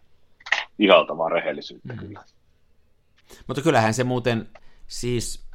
[0.79, 1.99] Ihaltavaa rehellisyyttä mm.
[1.99, 2.23] kyllä.
[3.47, 4.49] Mutta kyllähän se muuten
[4.87, 5.45] siis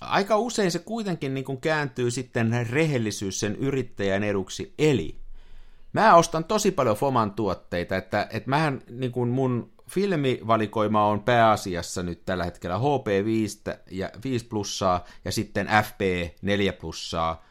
[0.00, 4.74] aika usein se kuitenkin niin kuin kääntyy sitten rehellisyys sen yrittäjän eduksi.
[4.78, 5.16] Eli
[5.92, 12.02] mä ostan tosi paljon Foman tuotteita, että, että mähän niin kuin mun filmivalikoima on pääasiassa
[12.02, 17.44] nyt tällä hetkellä HP5 ja 5 plussaa ja sitten FP4 plussaa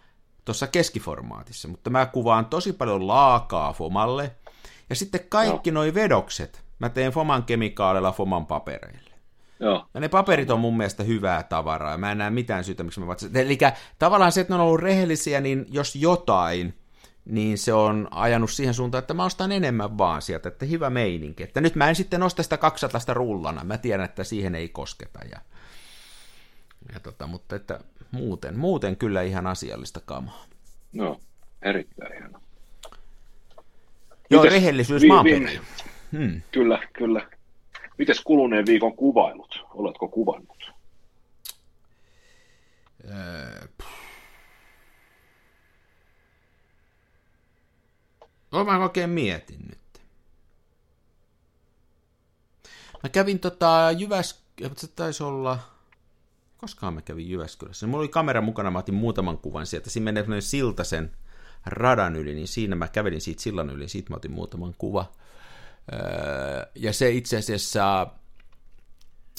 [0.45, 4.35] tuossa keskiformaatissa, mutta mä kuvaan tosi paljon laakaa Fomalle,
[4.89, 5.79] ja sitten kaikki no.
[5.79, 9.11] noi vedokset mä teen Foman kemikaalilla Foman papereille.
[9.59, 9.85] Joo.
[9.93, 12.99] Ja ne paperit on mun mielestä hyvää tavaraa, ja mä en näe mitään syytä, miksi
[12.99, 13.38] mä vatsin.
[13.38, 13.57] Eli
[13.99, 16.73] tavallaan se, että ne on ollut rehellisiä, niin jos jotain,
[17.30, 21.43] niin se on ajanut siihen suuntaan, että mä ostan enemmän vaan sieltä, että hyvä meininki.
[21.43, 25.19] Että nyt mä en sitten osta sitä 200 rullana, mä tiedän, että siihen ei kosketa.
[25.32, 25.41] Ja,
[26.93, 27.80] ja tota, mutta että
[28.11, 30.45] muuten, muuten kyllä ihan asiallista kamaa.
[30.93, 31.19] No,
[31.61, 32.39] erittäin hieno.
[34.30, 35.59] Joo, Mites, rehellisyys vi- vi-
[36.11, 36.41] hmm.
[36.51, 37.28] Kyllä, kyllä.
[37.97, 39.65] Mites kuluneen viikon kuvailut?
[39.69, 40.71] Oletko kuvannut?
[43.09, 43.67] Öö,
[48.65, 50.01] mä oikein mietin nyt.
[53.03, 54.47] Mä kävin tota Jyväs...
[54.75, 55.59] Se taisi olla
[56.57, 57.87] koskaan mä kävin Jyväskylässä.
[57.87, 59.89] Mulla oli kamera mukana, mä otin muutaman kuvan sieltä.
[59.89, 61.11] Siinä menee silta sen
[61.65, 65.11] radan yli, niin siinä mä kävelin siitä sillan yli, siitä mä otin muutaman kuva.
[65.93, 65.99] Öö,
[66.75, 68.07] ja se itse asiassa,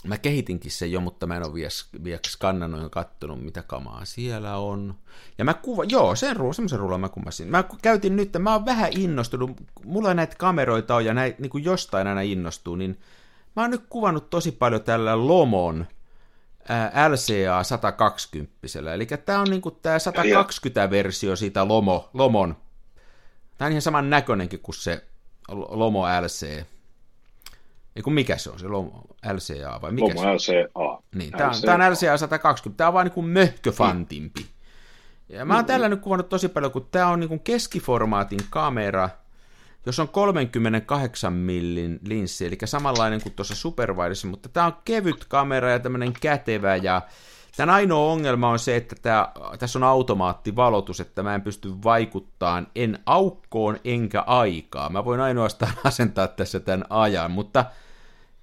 [0.05, 4.05] mä kehitinkin sen jo, mutta mä en ole vielä, vielä skannannut ja kattonut, mitä kamaa
[4.05, 4.95] siellä on.
[5.39, 7.49] Ja mä kuva, joo, sen ruuan, semmoisen ruuan mä kuvasin.
[7.49, 9.51] Mä käytin nyt, mä oon vähän innostunut,
[9.85, 13.01] mulla näitä kameroita on ja näitä, niin kuin jostain aina innostuu, niin
[13.57, 15.87] mä oon nyt kuvannut tosi paljon tällä Lomon
[17.09, 18.59] LCA 120.
[18.95, 22.57] Eli tämä on niinku tämä 120-versio siitä Lomo, Lomon.
[23.59, 25.05] Tämä on ihan saman näköinenkin kuin se
[25.49, 26.65] Lomo LC.
[27.99, 30.95] Ei kun mikä se on, se Lomo LCA vai mikä Lomo se on?
[30.95, 31.03] LCA.
[31.15, 31.61] Niin, tämä, LCA.
[31.67, 32.79] tämä on LCA 120.
[32.79, 34.47] Tämä on vaan niin möhköfantimpi.
[35.29, 35.67] Ja mä oon mm.
[35.67, 39.11] tällä nyt kuvannut tosi paljon, kun tämä on niin keskiformaatin kamera–
[39.87, 45.71] jos on 38 millin linssi, eli samanlainen kuin tuossa Superwideissa, mutta tämä on kevyt kamera
[45.71, 47.03] ja tämmöinen kätevä ja
[47.57, 52.67] Tämän ainoa ongelma on se, että tämä, tässä on automaattivalotus, että mä en pysty vaikuttamaan
[52.75, 54.89] en aukkoon enkä aikaa.
[54.89, 57.65] Mä voin ainoastaan asentaa tässä tämän ajan, mutta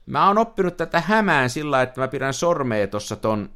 [0.06, 3.50] mä oon oppinut tätä hämään sillä, että mä pidän sormea tuossa ton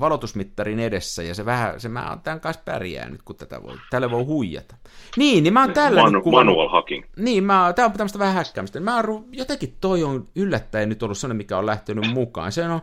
[0.00, 3.76] valotusmittarin edessä, ja se vähän, se mä oon tämän kanssa pärjää nyt, kun tätä voi,
[3.90, 4.76] tällä voi huijata.
[5.16, 7.04] Niin, niin mä oon tällä Manu, nyt kuvannut, Manual hacking.
[7.16, 8.80] Niin, mä, tää on tämmöistä vähän häkkäämistä.
[8.80, 12.52] Mä oon, jotenkin toi on yllättäen nyt ollut sellainen, mikä on lähtenyt mukaan.
[12.52, 12.80] Se on,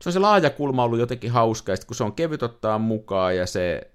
[0.00, 3.36] se on se laaja kulma ollut jotenkin hauska, ja kun se on kevyt ottaa mukaan,
[3.36, 3.90] ja se,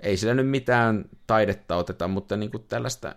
[0.00, 3.14] ei sillä nyt mitään taidetta oteta, mutta niin kuin tällaista,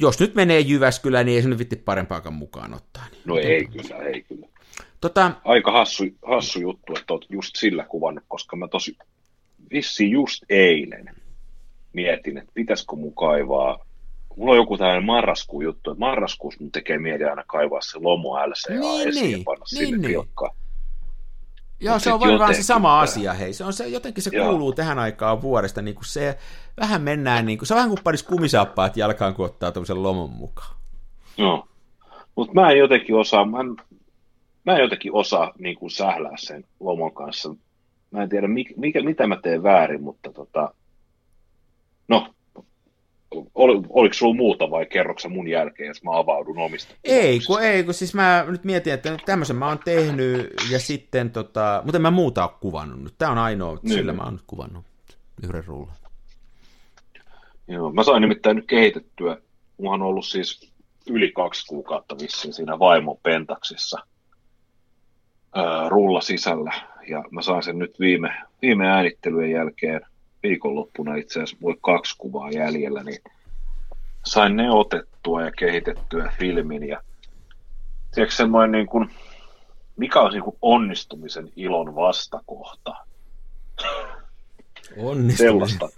[0.00, 3.04] jos nyt menee Jyväskylään, niin ei se nyt vitti parempaakaan mukaan ottaa.
[3.10, 4.46] Niin no ei kyllä, ei kyllä.
[5.00, 5.32] Tota...
[5.44, 8.96] Aika hassu, hassu juttu, että olet just sillä kuvannut, koska mä tosi
[9.70, 11.10] vissi just eilen
[11.92, 13.90] mietin, että pitäisikö mun kaivaa
[14.36, 18.38] Mulla on joku tällainen marraskuun juttu, että marraskuussa mun tekee mieli aina kaivaa se Lomo
[18.46, 20.10] LCA niin, esiin niin, ja panna niin, sinne niin.
[20.10, 20.54] pilkkaan.
[21.80, 23.52] Joo, se on varmaan se sama asia, hei.
[23.52, 24.48] Se on se, jotenkin se Joo.
[24.48, 26.38] kuuluu tähän aikaan vuodesta, niin kuin se
[26.80, 30.30] vähän mennään, niin kuin, se on vähän kuin paris kumisaappaat jalkaan, kun ottaa tämmöisen lomon
[30.30, 30.76] mukaan.
[31.38, 31.68] Joo.
[32.36, 33.76] Mutta mä en jotenkin osaa, mä en,
[34.64, 37.54] mä en jotenkin osaa niin kuin sählää sen lomon kanssa.
[38.10, 40.74] Mä en tiedä, mikä, mikä, mitä mä teen väärin, mutta tota,
[42.08, 42.34] no,
[43.54, 46.94] ol, oliko sulla muuta vai kerroksä mun jälkeen, jos mä avaudun omista?
[47.04, 51.30] Ei, kun ei, kun siis mä nyt mietin, että tämmöisen mä oon tehnyt, ja sitten
[51.30, 53.14] tota, mutta en mä muuta ole kuvannut nyt.
[53.18, 53.94] Tää on ainoa, Niin.
[53.94, 54.84] sillä mä oon nyt kuvannut
[55.44, 55.94] yhden rullan.
[57.68, 59.36] Joo, mä sain nimittäin nyt kehitettyä,
[59.78, 60.72] mulla on ollut siis
[61.10, 63.98] yli kaksi kuukautta vissiin siinä vaimon pentaksissa
[65.54, 66.72] ää, rulla sisällä,
[67.08, 70.00] ja mä sain sen nyt viime, viime äänittelyjen jälkeen
[70.42, 73.22] viikonloppuna itse asiassa oli kaksi kuvaa jäljellä, niin
[74.24, 77.02] sain ne otettua ja kehitettyä filmin, ja
[78.14, 79.10] tiedätkö semmoinen niin kuin,
[79.96, 82.94] mikä on niin kuin onnistumisen ilon vastakohta?
[84.96, 85.36] Onnistuminen.
[85.36, 85.88] sellaista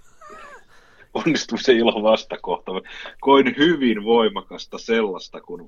[1.13, 2.71] onnistumisen ilon vastakohta.
[3.19, 5.67] Koin hyvin voimakasta sellaista, kun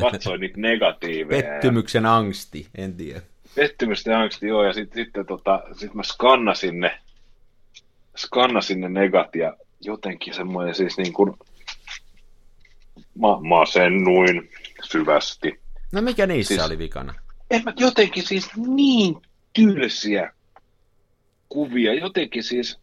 [0.00, 1.44] katsoin niitä negatiiveja.
[1.44, 3.20] ja Pettymyksen angsti, en tiedä.
[3.54, 4.64] Pettymystä ja angsti, joo.
[4.64, 6.98] Ja sitten sit, tota, sit mä skannasin ne,
[8.16, 11.34] skannasin ne negat ja jotenkin semmoinen siis niin kuin,
[13.18, 14.50] mä masennuin
[14.84, 15.60] syvästi.
[15.92, 17.14] No mikä niissä Siis- oli vikana?
[17.50, 19.16] en mä jotenkin siis niin
[19.52, 20.32] tylsiä
[21.48, 22.78] kuvia, jotenkin siis,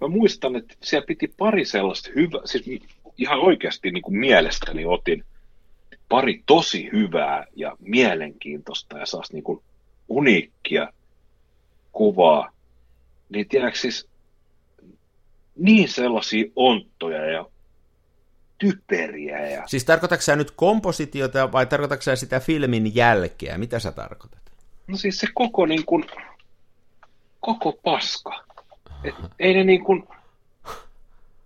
[0.00, 2.82] mä muistan, että siellä piti pari sellaista hyvää, siis
[3.18, 5.24] ihan oikeasti niin kuin mielestäni otin
[6.08, 9.62] pari tosi hyvää ja mielenkiintoista ja saas niin kuin
[10.08, 10.92] uniikkia
[11.92, 12.52] kuvaa,
[13.28, 14.08] niin tiedätkö siis
[15.58, 17.46] niin sellaisia onttoja ja
[18.58, 23.58] typeriä ja Siis tarkoitatko sä nyt kompositiota vai tarkoitatko sä sitä filmin jälkeä?
[23.58, 24.40] Mitä sä tarkoitat?
[24.86, 26.04] No siis se koko niin kuin,
[27.40, 28.44] koko paska.
[29.04, 30.08] Et ei ne niin kuin,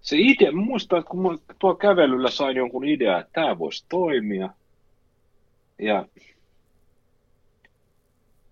[0.02, 4.48] se idea, muistan, että kun tuolla kävelyllä sain jonkun idea, että tämä voisi toimia.
[5.78, 6.06] Ja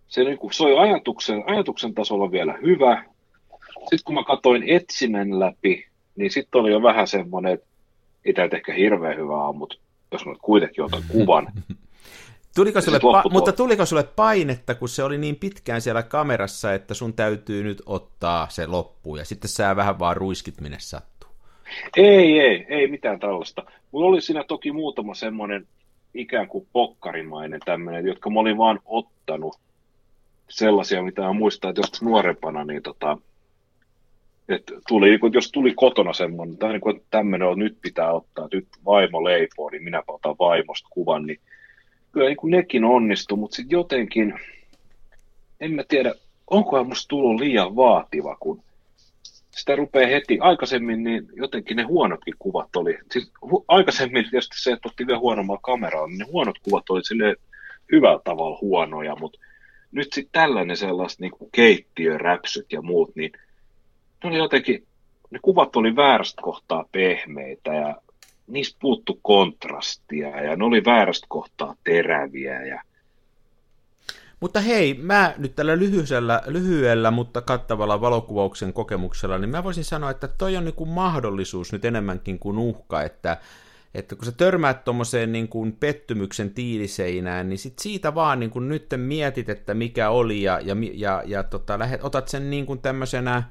[0.08, 3.04] se niin kuin soi ajatuksen, ajatuksen tasolla vielä hyvä.
[3.80, 7.66] Sitten kun mä katsoin etsinnän läpi, niin sitten oli jo vähän semmoinen, että
[8.24, 9.76] ei tämä ehkä hirveän hyvä ole, mutta
[10.12, 11.46] jos mä kuitenkin otan kuvan,
[12.54, 16.94] Tuliko sulle pa- mutta tuliko sulle painetta, kun se oli niin pitkään siellä kamerassa, että
[16.94, 21.30] sun täytyy nyt ottaa se loppuun ja sitten sä vähän vaan ruiskit minne sattuu?
[21.96, 23.64] Ei, ei, ei mitään tällaista.
[23.92, 25.66] Mulla oli siinä toki muutama semmoinen
[26.14, 29.56] ikään kuin pokkarimainen tämmöinen, jotka mä olin vaan ottanut
[30.48, 33.18] sellaisia, mitä mä muistan, että joskus nuorempana, niin tota,
[34.54, 37.76] että tuli, niin kuin, jos tuli kotona semmoinen, tai niin kuin, että tämmöinen on, nyt
[37.82, 41.40] pitää ottaa, nyt vaimo leipoo, niin minä otan vaimosta kuvan, niin
[42.12, 44.34] kyllä niin kuin nekin onnistu, mutta sitten jotenkin,
[45.60, 46.14] en mä tiedä,
[46.50, 48.62] onkohan musta tullut liian vaativa, kun
[49.50, 54.72] sitä rupeaa heti, aikaisemmin niin jotenkin ne huonotkin kuvat oli, siis hu, aikaisemmin tietysti se,
[54.72, 57.36] että otti vielä huonommalla kameralla, niin ne huonot kuvat oli silleen
[57.92, 59.38] hyvällä tavalla huonoja, mutta
[59.92, 63.32] nyt sitten tällainen sellaiset niin keittiöräpsyt ja muut, niin
[64.24, 64.86] ne oli jotenkin,
[65.30, 67.96] ne kuvat oli väärästä kohtaa pehmeitä ja
[68.46, 72.82] niistä puuttu kontrastia ja ne oli väärästä kohtaa teräviä ja
[74.40, 80.10] Mutta hei, mä nyt tällä lyhyellä, lyhyellä, mutta kattavalla valokuvauksen kokemuksella, niin mä voisin sanoa,
[80.10, 83.36] että toi on niin kuin mahdollisuus nyt enemmänkin kuin uhka, että,
[83.94, 88.68] että kun sä törmäät tuommoiseen niin kuin pettymyksen tiiliseinään, niin sit siitä vaan niin kuin
[88.68, 92.78] nyt mietit, että mikä oli, ja, ja, ja, ja tota, lähet, otat sen niin kuin
[92.78, 93.42] tämmöisenä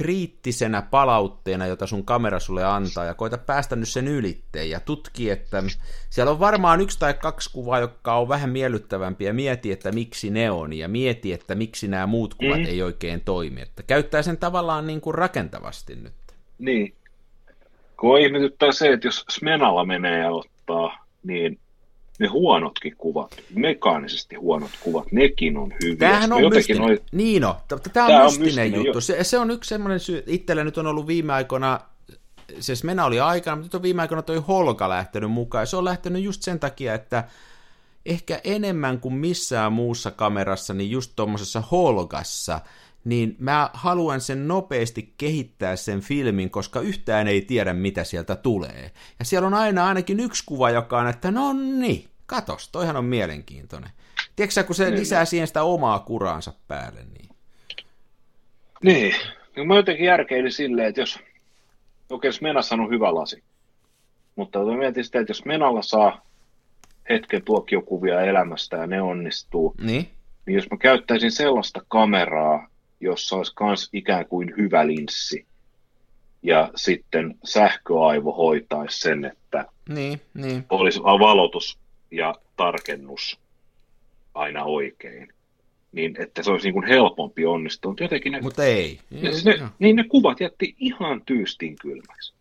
[0.00, 5.30] kriittisenä palautteena, jota sun kamera sulle antaa, ja koita päästä nyt sen ylitteen, ja tutki,
[5.30, 5.62] että
[6.10, 10.30] siellä on varmaan yksi tai kaksi kuvaa, jotka on vähän miellyttävämpiä, ja mieti, että miksi
[10.30, 12.64] ne on, ja mieti, että miksi nämä muut kuvat mm.
[12.64, 16.12] ei oikein toimi, että käyttää sen tavallaan niin kuin rakentavasti nyt.
[16.58, 16.94] Niin.
[17.96, 21.58] Kun ihmetyttää se, että jos Smenalla menee ja ottaa, niin
[22.20, 25.96] ne huonotkin kuvat, mekaanisesti huonot kuvat, nekin on hyviä.
[25.96, 26.82] Tämähän on mystinen.
[26.82, 27.54] noi- Niin on.
[27.92, 29.00] Tämä on on mystinen, mystinen juttu.
[29.00, 30.22] Se, se on yksi semmoinen syy.
[30.26, 31.80] Itsellä nyt on ollut viime aikoina,
[32.60, 35.62] siis Mena oli aikana, mutta nyt on viime aikoina toi Holga lähtenyt mukaan.
[35.62, 37.24] Ja se on lähtenyt just sen takia, että
[38.06, 42.60] ehkä enemmän kuin missään muussa kamerassa, niin just tuommoisessa Holgassa,
[43.04, 48.90] niin mä haluan sen nopeasti kehittää sen filmin, koska yhtään ei tiedä, mitä sieltä tulee.
[49.18, 53.04] Ja siellä on aina ainakin yksi kuva, joka on, että no niin, katos, toihan on
[53.04, 53.90] mielenkiintoinen.
[54.36, 55.00] Tiedätkö sä, kun se Niin.
[55.00, 57.28] lisää siihen sitä omaa kuraansa päälle, niin...
[58.82, 59.14] Niin.
[59.56, 61.18] No mä jotenkin järkeilin silleen, että jos,
[62.10, 63.42] okei, Smenassa on hyvä lasi,
[64.36, 66.22] mutta mä mietin sitä, että jos Menalla saa
[67.10, 70.10] hetken tuokiokuvia elämästä ja ne onnistuu, Niin?
[70.46, 72.68] niin jos mä käyttäisin sellaista kameraa,
[73.00, 75.46] jossa olisi myös ikään kuin hyvä linssi,
[76.42, 80.64] ja sitten sähköaivo hoitaisi sen, että Niin, niin.
[80.70, 81.78] olisi valotus
[82.10, 83.38] ja tarkennus
[84.34, 85.32] aina oikein.
[85.92, 87.90] Niin, että se olisi niin kuin helpompi onnistua.
[87.90, 89.00] Mutta jotenkin ne, Mutta ei.
[89.10, 92.34] ne, siis ne, niin ne kuvat jätti ihan tyystin kylmäksi.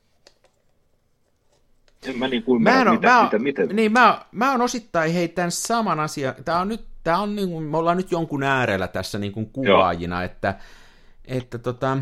[2.03, 3.75] En mä niin kuin Mä en oo, mitä, mä, mitä, miten...
[3.75, 7.49] niin, mä, mä on osittain hei tämän saman asian, tää on nyt, tää on niin
[7.49, 10.55] kuin, me ollaan nyt jonkun äärellä tässä niin kuin kuvaajina, että,
[11.25, 11.97] että tota,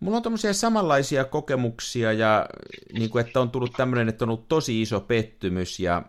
[0.00, 2.46] mulla on tommosia samanlaisia kokemuksia ja
[2.92, 6.02] niin kuin, että on tullut tämmöinen, että on ollut tosi iso pettymys ja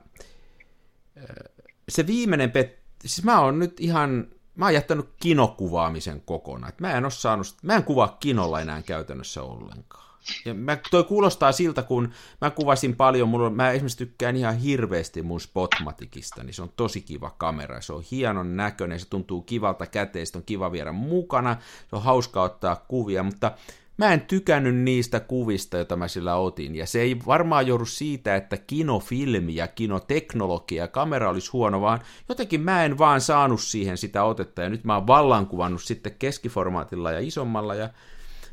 [1.90, 6.94] se viimeinen pet, siis mä oon nyt ihan, mä oon jättänyt kinokuvaamisen kokonaan, että mä
[6.94, 10.04] en oo saanut, mä en kuvaa kinolla enää käytännössä ollenkaan.
[10.46, 12.10] Ja mä, toi kuulostaa siltä, kun
[12.42, 17.02] mä kuvasin paljon, mulla, mä esimerkiksi tykkään ihan hirveästi mun Spotmaticista, niin se on tosi
[17.02, 21.58] kiva kamera, se on hienon näköinen, se tuntuu kivalta käteen, se on kiva viedä mukana,
[21.90, 23.52] se on hauska ottaa kuvia, mutta
[23.98, 28.36] mä en tykännyt niistä kuvista, joita mä sillä otin, ja se ei varmaan joudu siitä,
[28.36, 33.98] että kinofilmi ja kinoteknologia ja kamera olisi huono, vaan jotenkin mä en vaan saanut siihen
[33.98, 37.90] sitä otetta, ja nyt mä oon vallankuvannut sitten keskiformaatilla ja isommalla, ja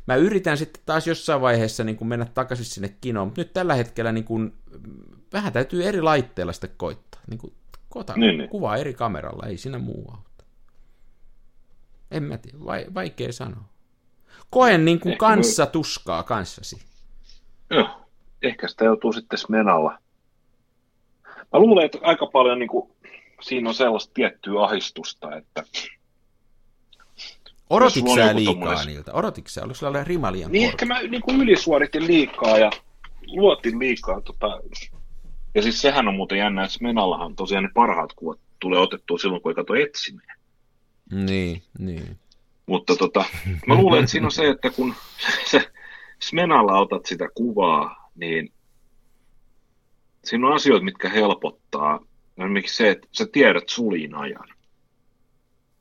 [0.07, 3.73] mä yritän sitten taas jossain vaiheessa niin kuin mennä takaisin sinne kinoon, mutta nyt tällä
[3.73, 4.53] hetkellä niin kuin,
[5.33, 7.21] vähän täytyy eri laitteella sitten koittaa.
[7.29, 7.53] Niin kuin,
[7.89, 8.49] koota, Niin, niin.
[8.49, 10.45] kuvaa eri kameralla, ei siinä muu auta.
[12.11, 13.70] En mä tiedä, vai, vaikea sanoa.
[14.51, 16.81] Koen niin kuin Ehkä kanssa tuskaa kanssasi.
[17.69, 17.89] Joo,
[18.41, 19.97] ehkä sitä joutuu sitten smenalla.
[21.23, 22.91] Mä luulen, että aika paljon niin kuin,
[23.41, 25.63] siinä on sellaista tiettyä ahistusta, että
[27.69, 29.13] on sä joku liikaa tommones- niiltä?
[29.13, 29.61] Orotitko sä?
[29.63, 32.71] Oliko sulla rima liian niin ehkä mä niin kuin ylisuoritin liikaa ja
[33.27, 34.21] luotin liikaa.
[34.21, 34.61] Tota,
[35.55, 39.41] ja siis sehän on muuten jännä, että Smenallahan tosiaan ne parhaat kuvat tulee otettua silloin,
[39.41, 40.37] kun ei katso etsimeen.
[41.11, 42.19] Niin, niin.
[42.71, 43.25] Mutta tota,
[43.67, 44.93] mä luulen, että siinä on se, että kun
[45.51, 45.61] sä
[46.21, 48.51] Smenalla otat sitä kuvaa, niin
[50.23, 51.99] siinä on asioita, mitkä helpottaa.
[52.37, 54.47] Esimerkiksi se, että sä tiedät sulin ajan.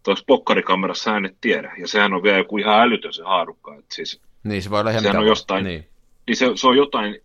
[0.03, 3.75] Tuossa pokkarikamerassa sä et tiedä, ja sehän on vielä joku ihan älytön se haarukka.
[3.75, 5.89] Että siis, Niin, se voi olla ihan Sehän on jostain- Niin.
[6.27, 7.17] niin se, se, on jotain,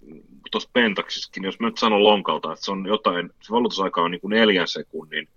[0.51, 4.21] tuossa Pentaxissakin, jos mä nyt sanon lonkalta, että se on jotain, se valutusaika on niin
[4.21, 5.27] kuin neljän sekunnin,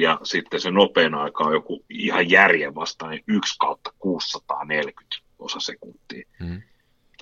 [0.00, 6.26] ja sitten se nopein aika on joku ihan järjen vastainen 1 kautta 640 osa sekuntia.
[6.40, 6.62] Mm.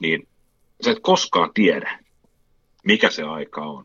[0.00, 0.28] Niin
[0.84, 1.98] sä et koskaan tiedä,
[2.84, 3.84] mikä se aika on.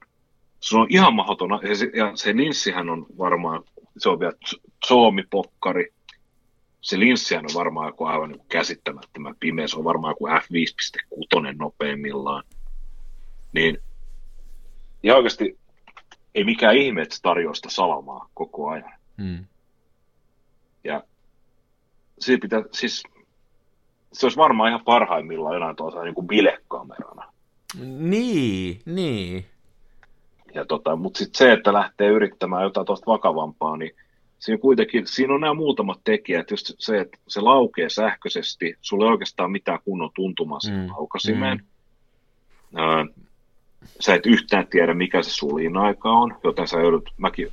[0.60, 3.64] Se on ihan mahdoton, ja se, ja se linssihän on varmaan,
[3.98, 4.34] se on vielä
[4.88, 5.94] zoomipokkari,
[6.82, 12.44] se linssihän on varmaan joku aivan niin käsittämättömän pimeä, se on varmaan joku f5.6 nopeimmillaan.
[13.54, 13.78] Niin,
[15.04, 15.59] ja oikeasti
[16.36, 18.94] ei mikään ihme, että se tarjoaa sitä salamaa koko ajan.
[19.18, 19.46] Mm.
[20.84, 21.04] Ja
[22.20, 23.04] siinä pitää, siis
[24.14, 27.34] se olisi varmaan ihan parhaimmillaan jonain tuossa niin bilekamerana.
[28.00, 29.46] Niin, niin.
[30.54, 33.92] Ja tota, mutta sitten se, että lähtee yrittämään jotain tuosta vakavampaa, niin
[34.40, 39.12] siinä kuitenkin, siinä on nämä muutamat tekijät, just se, että se laukee sähköisesti, sulla ei
[39.12, 41.64] oikeastaan mitään kunnon tuntumaa Mm, mm, laukasimeen.
[42.72, 43.24] Mm.
[44.00, 47.48] Sä et yhtään tiedä, mikä se sulin aika on, joten sä joudut, mäkin,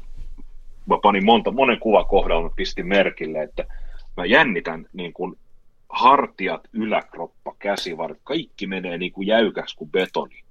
[0.87, 3.65] mä panin monta, monen kuvan kohdalla, mä pistin merkille, että
[4.17, 5.39] mä jännitän niin kuin
[5.89, 10.47] hartiat, yläkroppa, käsivarret, kaikki menee niin kuin jäykäksi kuin betoni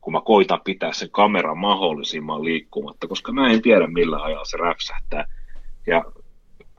[0.00, 4.56] kun mä koitan pitää sen kameran mahdollisimman liikkumatta, koska mä en tiedä millä ajalla se
[4.56, 5.24] räpsähtää.
[5.86, 6.04] Ja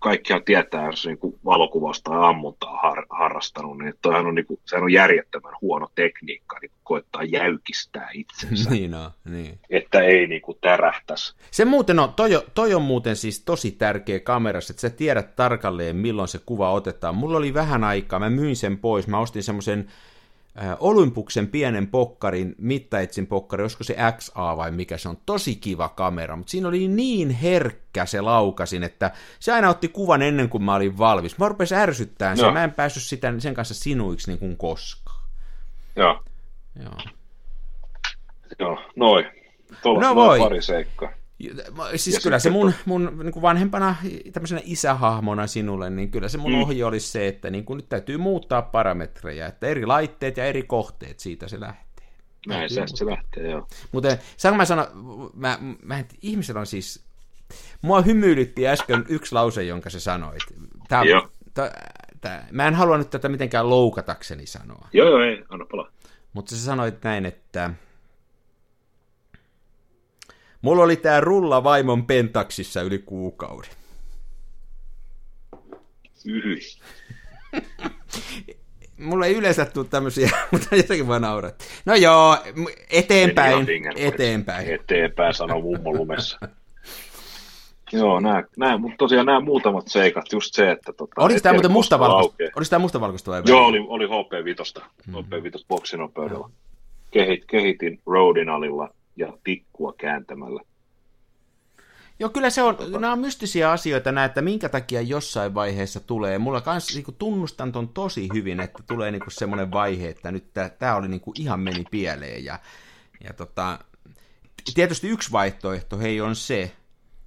[0.02, 4.60] kaikkihan tietää, jos niin kuin valokuvausta ja ammuntaa har, harrastanut, niin toihan on, niin kuin,
[4.66, 9.60] sehän on järjettömän huono tekniikka, niin koittaa jäykistää itsensä, Niin on, niin.
[9.70, 11.36] että ei niin kuin tärähtäisi.
[11.52, 15.36] Se muuten on, toi, on- toi on muuten siis tosi tärkeä kamerassa, että sä tiedät
[15.36, 17.16] tarkalleen, milloin se kuva otetaan.
[17.16, 19.88] Mulla oli vähän aikaa, mä myin sen pois, mä ostin semmoisen
[20.80, 26.36] Olympuksen pienen pokkarin, mittaetsin pokkari, olisiko se XA vai mikä se on, tosi kiva kamera,
[26.36, 30.76] mutta siinä oli niin herkkä se laukasin, että se aina otti kuvan ennen kuin mä
[30.76, 31.38] olin valmis.
[31.38, 35.22] Mä rupesin ärsyttämään sen, mä en päässyt sitä, sen kanssa sinuiksi niin kuin koskaan.
[35.96, 36.24] Joo,
[36.84, 36.94] Joo.
[38.60, 39.26] joo, noin.
[39.82, 40.40] Tuolla no voi.
[40.40, 41.10] pari seikkaa.
[41.96, 43.96] Siis Ja kyllä se mun, mun niin kuin vanhempana
[44.34, 46.62] tämmöisenä isähahmona sinulle, niin kyllä se mun mm.
[46.62, 50.64] Ohje olisi se, että niin kuin nyt täytyy muuttaa parametreja, että eri laitteet ja eri
[50.64, 52.08] kohteet, siitä se lähtee.
[52.48, 53.68] Näin se, se lähtee, joo.
[53.92, 54.88] Mutta saanko mä sanoa,
[55.34, 57.04] mä, mä, en- ihmisellä on siis,
[57.82, 60.42] mua hymyilytti äsken yksi lause, jonka sä sanoit.
[60.90, 61.30] Tää, Joo.
[61.54, 65.92] tää, tää, mä en halua nyt tätä mitenkään loukatakseni sanoa, Joo, joo, ei, anna palaa.
[66.34, 67.70] mutta sä sanoit näin, että
[70.62, 73.72] mulla oli tää rulla vaimon pentaksissa yli kuukauden.
[76.26, 76.60] Yhy.
[78.98, 81.52] Mulla ei yleensä tule tämmöisiä, mutta jotenkin voi nauraa.
[81.86, 82.38] No joo,
[82.90, 84.68] eteenpäin, eteenpäin.
[84.70, 86.40] Eteenpäin, sanoo mummo lumessa.
[87.94, 90.94] Joo, nämä, nämä, mutta tosiaan nämä muutamat seikat, just se, että...
[90.94, 92.44] Tota, Oliko tämä muuten mustavalkoista?
[92.44, 93.42] Oliko tämä mustavalkoista vai?
[93.46, 95.14] Joo, oli, oli HP5, mm.
[95.14, 96.50] HP5 boksinopeudella.
[97.12, 100.62] Kehit, kehitin Rodinalilla ja tikkua kääntämällä.
[102.20, 106.38] Joo, kyllä se on, nämä on mystisiä asioita nämä, että minkä takia jossain vaiheessa tulee.
[106.38, 110.96] Mulla kans niin tunnustan ton tosi hyvin, että tulee niin semmoinen vaihe, että nyt tämä
[110.96, 112.46] oli niin ihan meni pieleen.
[112.46, 112.60] Ja,
[113.24, 113.80] ja tota,
[114.74, 116.72] tietysti yksi vaihtoehto hei on se,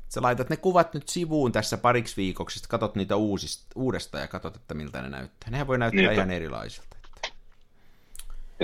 [0.08, 4.28] sä laitat ne kuvat nyt sivuun tässä pariksi viikoksi, sitten katot niitä uusista, uudestaan ja
[4.28, 5.50] katsot, että miltä ne näyttää.
[5.50, 6.12] Nehän voi näyttää Niinpä.
[6.12, 6.96] ihan erilaisilta.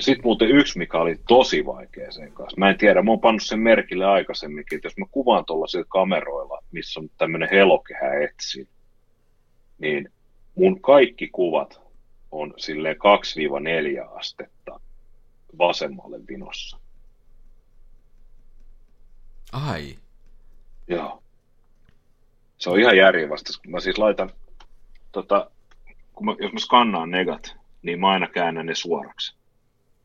[0.00, 2.56] Ja sitten muuten yksi, mikä oli tosi vaikea sen kanssa.
[2.58, 6.58] Mä en tiedä, mä oon pannut sen merkille aikaisemminkin, että jos mä kuvaan tuollaisilla kameroilla,
[6.72, 8.68] missä on tämmöinen helokehä etsin,
[9.78, 10.12] niin
[10.54, 11.80] mun kaikki kuvat
[12.30, 14.80] on sille 2-4 astetta
[15.58, 16.78] vasemmalle vinossa.
[19.52, 19.96] Ai.
[20.88, 21.22] Joo.
[22.58, 23.52] Se on ihan järjenvasta.
[23.66, 24.30] Mä siis laitan,
[25.12, 25.50] tota,
[26.12, 29.39] kun mä, jos mä skannaan negat, niin mä aina käännän ne suoraksi.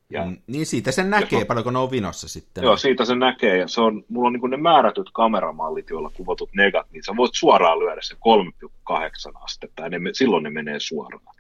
[0.10, 2.64] Ja, mm, niin siitä sen näkee, mä, paljonko ne on vinossa sitten.
[2.64, 6.50] Joo, siitä sen näkee, ja se on, mulla on niin ne määrätyt kameramallit, joilla kuvatut
[6.54, 11.36] negat, niin sä voit suoraan lyödä se 3,8 astetta, ja ne, silloin ne menee suoraan.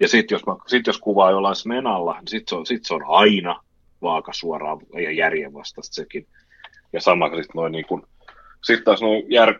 [0.00, 3.04] Ja sitten jos, sit jos kuvaa jollain smenalla, niin sitten se, on, sit se on
[3.06, 3.62] aina
[4.02, 6.26] vaaka suoraan ja järjenvastaista sekin.
[6.92, 8.02] Ja sama sitten noin niin kuin,
[8.62, 9.54] sitten taas noin jär,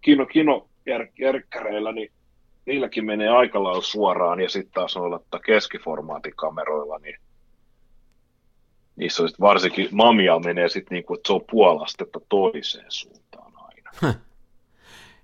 [0.00, 2.12] kino, kino jär, järkkäreillä, niin
[2.66, 7.16] niilläkin menee aika lailla suoraan, ja sitten taas noilla keskiformaatikameroilla, niin
[8.96, 14.14] niissä on varsinkin mamia menee sitten niin kuin, että se on puolastetta toiseen suuntaan aina.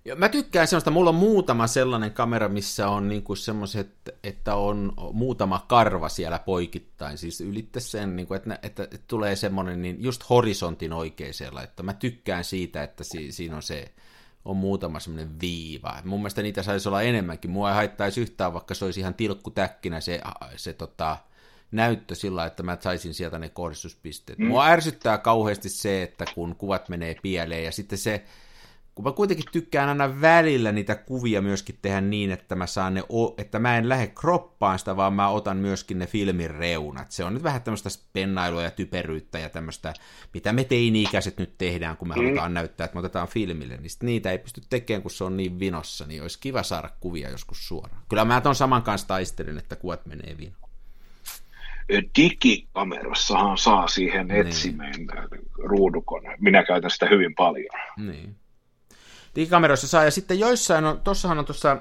[0.05, 3.91] Ja mä tykkään sellaista, mulla on muutama sellainen kamera, missä on niinku semmoiset,
[4.25, 9.83] että on muutama karva siellä poikittain, siis ylittä sen, niinku, että, että, että, tulee semmoinen
[9.83, 13.93] niin just horisontin oikeisella, että mä tykkään siitä, että si, siinä on se,
[14.45, 16.03] on muutama semmoinen viiva.
[16.05, 20.01] Mun mielestä niitä saisi olla enemmänkin, mua ei haittaisi yhtään, vaikka se olisi ihan tilkkutäkkinä
[20.01, 20.21] se,
[20.57, 21.17] se tota,
[21.73, 24.39] näyttö sillä, että mä saisin sieltä ne kohdistuspisteet.
[24.39, 24.47] Mm.
[24.47, 28.25] Mua ärsyttää kauheasti se, että kun kuvat menee pieleen ja sitten se,
[28.95, 33.03] kun mä kuitenkin tykkään aina välillä niitä kuvia myöskin tehdä niin, että mä saan ne,
[33.39, 37.13] että mä en lähde kroppaan sitä, vaan mä otan myöskin ne filmin reunat.
[37.13, 39.95] Se on nyt vähän tämmöistä pennailua ja typeryyttä ja tämmöistä,
[40.35, 42.23] mitä me teini-ikäiset nyt tehdään, kun me mm.
[42.23, 45.59] halutaan näyttää, että me otetaan filmille, niin niitä ei pysty tekemään, kun se on niin
[45.59, 48.03] vinossa, niin olisi kiva saada kuvia joskus suoraan.
[48.09, 50.70] Kyllä mä ton saman kanssa taistelin, että kuvat menee vinoon
[52.17, 54.47] digikamerassahan saa siihen niin.
[54.47, 55.07] etsimeen
[55.59, 56.23] ruudukon.
[56.41, 57.81] Minä käytän sitä hyvin paljon.
[57.97, 58.37] Niin.
[59.37, 61.77] Digikameroissa saa, ja sitten joissain on, tossahan on tuossa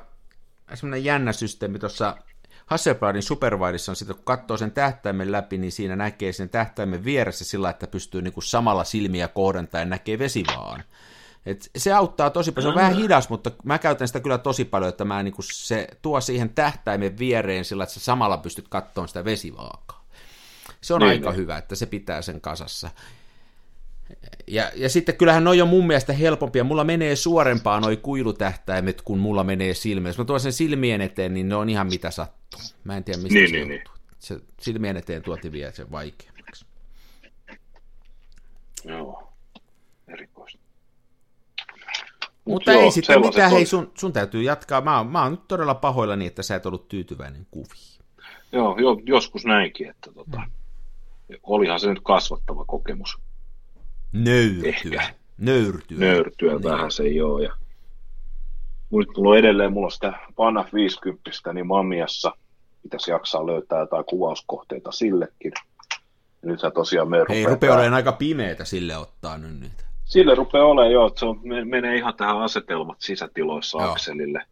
[0.74, 2.18] semmoinen jännä systeemi tuossa
[2.66, 7.46] Hasselbladin Superwideissa on sitten, kun katsoo sen tähtäimen läpi, niin siinä näkee sen tähtäimen vieressä
[7.46, 10.84] sillä, että pystyy niinku samalla silmiä kohdentaen ja näkee vesivaan.
[11.46, 14.66] Et se auttaa tosi paljon, se on vähän hidas, mutta mä käytän sitä kyllä tosi
[14.66, 19.08] paljon, että mä niinku se tuo siihen tähtäimen viereen sillä, että sä samalla pystyt katsomaan
[19.08, 19.99] sitä vesivaakaa.
[20.82, 21.38] Se on niin, aika niin.
[21.38, 22.90] hyvä, että se pitää sen kasassa.
[24.48, 26.64] Ja, ja sitten kyllähän ne on jo mun mielestä helpompia.
[26.64, 30.10] Mulla menee suorempaa noi kuilutähtäimet, kun mulla menee silmiin.
[30.10, 32.62] Jos mä tuon sen silmien eteen, niin ne on ihan mitä sattuu.
[32.84, 33.84] Mä en tiedä, mistä niin, se niin, niin.
[34.20, 36.66] Se silmien eteen tuoti vie sen vaikeammaksi.
[38.86, 39.34] Joo,
[40.08, 40.60] erikoista.
[42.46, 43.58] Mutta Joo, ei sitten mitään, on...
[43.58, 44.82] hei sun, sun täytyy jatkaa.
[44.82, 48.00] Mä oon, mä oon nyt todella pahoillani, että sä et ollut tyytyväinen kuviin.
[48.52, 50.52] Joo, jo, joskus näinkin, että tota, mm.
[51.44, 53.18] Olihan se nyt kasvattava kokemus.
[54.12, 54.70] Nöyrtyä.
[54.70, 55.14] Ehkä.
[55.38, 55.98] Nöyrtyä.
[55.98, 56.64] Nöyrtyä niin.
[56.64, 57.40] vähän se joo.
[57.40, 57.54] Ja
[58.92, 62.32] nyt mulla on edelleen, mulla on sitä Pana 50, niin Mamiassa
[62.84, 65.52] pitäisi jaksaa löytää jotain kuvauskohteita sillekin.
[66.42, 69.84] Ja nythän tosiaan me Hei, rupeaa olemaan aika pimeitä sille ottaa nyt niitä.
[70.06, 73.92] Sille rupeaa olemaan, joo, että se on, menee ihan tähän asetelmat sisätiloissa joo.
[73.92, 74.46] akselille.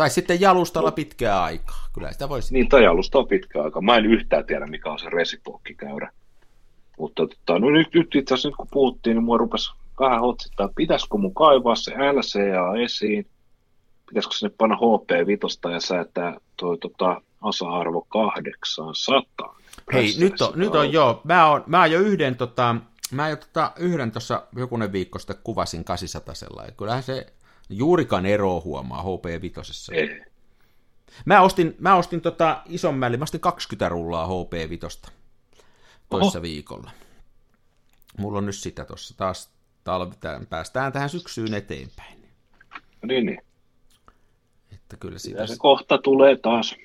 [0.00, 1.86] Tai sitten jalustalla pitkää aikaa.
[1.94, 2.54] Kyllä sitä voisi.
[2.54, 3.82] Niin, tai jalustalla pitkää aikaa.
[3.82, 6.12] Mä en yhtään tiedä, mikä on se resipookkikäyrä.
[6.98, 9.70] Mutta tota, no nyt, nyt itse asiassa kun puhuttiin, niin mua rupesi
[10.00, 13.26] vähän hotsittaa, pitäisikö mun kaivaa se LCA esiin,
[14.08, 19.56] pitäisikö sinne panna HP5 ja säätää toi tota, asa-arvo 800.
[19.92, 22.76] Hei, nyt on, nyt on joo, mä oon, mä oon jo yhden, tota,
[23.12, 26.34] mä jo tota, yhden tuossa jokunen viikko sitten kuvasin 800
[26.66, 27.26] ja kyllähän se
[27.70, 29.94] juurikaan eroa huomaa HP5.
[29.94, 30.24] Ei.
[31.24, 35.10] Mä ostin, mä ostin tota ison mällin, mä ostin 20 rullaa HP5
[36.10, 36.42] toissa Oho.
[36.42, 36.90] viikolla.
[38.18, 39.50] Mulla on nyt sitä tuossa taas
[39.84, 40.14] talvi,
[40.48, 42.20] päästään tähän syksyyn eteenpäin.
[43.02, 43.38] Niin, niin.
[44.72, 45.40] Et Että kyllä siitä...
[45.40, 46.76] Ja se kohta tulee taas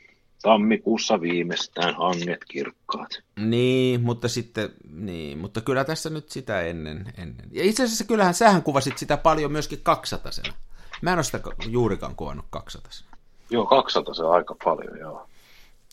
[0.42, 3.12] tammikuussa viimeistään hanget kirkkaat.
[3.40, 7.50] Niin, mutta sitten, niin, mutta kyllä tässä nyt sitä ennen, ennen.
[7.52, 10.54] Ja itse asiassa kyllähän sähän kuvasit sitä paljon myöskin kaksatasena.
[11.02, 13.10] Mä en ole sitä juurikaan kuvannut kaksatasena.
[13.50, 15.30] Joo, 200 se on aika paljon, joo.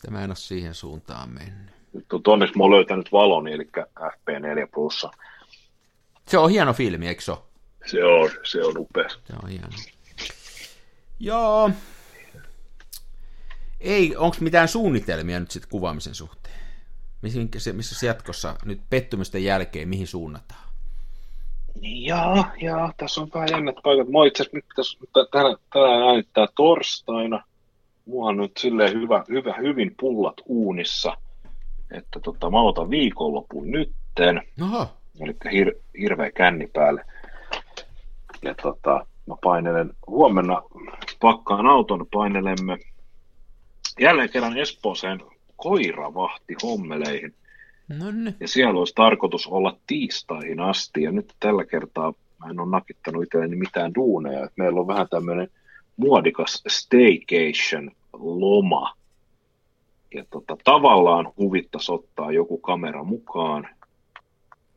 [0.01, 1.73] Tämä en ole siihen suuntaan mennyt.
[1.93, 5.11] Nyt onneksi mä oon löytänyt valoni, eli FP4 Plussa.
[6.27, 7.39] Se on hieno filmi, eikö se ole?
[7.85, 9.09] Se on, se on upea.
[9.09, 9.67] Se on hieno.
[11.19, 11.71] Joo.
[13.79, 16.59] Ei, onko mitään suunnitelmia nyt sitten kuvaamisen suhteen?
[17.21, 20.62] Missä missä jatkossa nyt pettymysten jälkeen, mihin suunnataan?
[21.81, 24.07] Joo, joo, tässä on vähän jännät paikat.
[24.09, 24.97] Mä itse asiassa nyt pitäisi,
[25.31, 27.43] tänään, tänään äänittää torstaina.
[28.05, 31.17] Mulla on nyt silleen hyvä, hyvä, hyvin pullat uunissa,
[31.91, 34.41] että tota, mä otan viikonlopun nytten.
[34.61, 34.87] Oho.
[35.19, 37.05] Eli hir, hirveä känni päälle.
[38.41, 40.61] Ja tota, mä painelen huomenna,
[41.19, 42.77] pakkaan auton, painelemme
[43.99, 45.21] jälleen kerran Espooseen
[45.55, 47.35] koiravahti hommeleihin.
[47.97, 48.35] No niin.
[48.39, 53.23] Ja siellä olisi tarkoitus olla tiistaihin asti, ja nyt tällä kertaa mä en ole nakittanut
[53.23, 54.43] itselleni mitään duuneja.
[54.43, 55.47] että meillä on vähän tämmöinen
[55.97, 58.93] muodikas staycation-loma.
[60.13, 63.67] Ja tota, tavallaan huvittaisi ottaa joku kamera mukaan,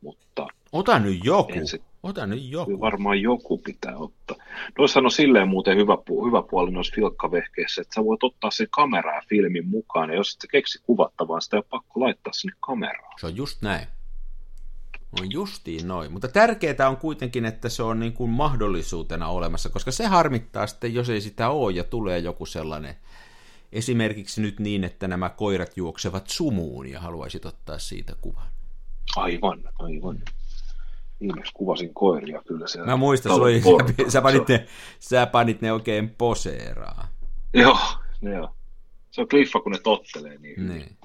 [0.01, 1.53] mutta Ota nyt joku.
[1.53, 2.79] Ensin- Ota nyt joku.
[2.79, 4.37] varmaan joku pitää ottaa.
[4.77, 8.67] Noissa on silleen muuten hyvä, pu- hyvä puoli noissa filkkavehkeissä, että sä voit ottaa sen
[8.71, 13.19] kameraa filmin mukaan, ja jos et keksi kuvattavaa, sitä ole pakko laittaa sinne kameraan.
[13.19, 13.87] Se on just näin.
[15.21, 16.11] On justiin noin.
[16.11, 20.93] Mutta tärkeää on kuitenkin, että se on niin kuin mahdollisuutena olemassa, koska se harmittaa sitten,
[20.93, 22.95] jos ei sitä ole ja tulee joku sellainen,
[23.71, 28.47] esimerkiksi nyt niin, että nämä koirat juoksevat sumuun ja haluaisit ottaa siitä kuvan.
[29.15, 30.23] Aivan, aivan.
[31.21, 32.87] Viimeksi kuvasin koiria kyllä siellä.
[32.91, 34.11] Mä muistan, talon sulla oli, portailla.
[34.11, 34.65] sä, panit ne,
[34.99, 37.07] sä panit ne oikein poseeraa.
[37.55, 37.77] on- Joo,
[38.21, 38.49] joo.
[39.11, 40.67] Se on kliffa, kun ne tottelee niin.
[40.69, 40.97] Niin.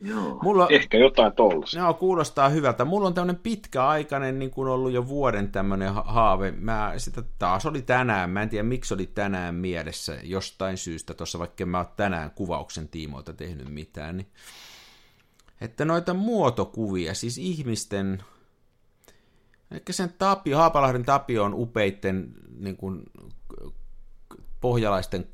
[0.00, 0.38] Joo.
[0.42, 1.78] Mulla- Ehkä jotain tollasta.
[1.78, 2.84] Joo, kuulostaa hyvältä.
[2.84, 6.50] Mulla on tämmöinen pitkäaikainen, niin kuin ollut jo vuoden tämmöinen ha- haave.
[6.50, 11.38] Mä sitä taas oli tänään, mä en tiedä miksi oli tänään mielessä jostain syystä tuossa,
[11.38, 14.26] vaikka mä oon tänään kuvauksen tiimoilta tehnyt mitään, niin
[15.60, 18.22] että noita muotokuvia, siis ihmisten,
[19.70, 23.02] ehkä sen Tapio, Haapalahden Tapio on upeitten niin kuin,
[24.60, 25.28] pohjalaisten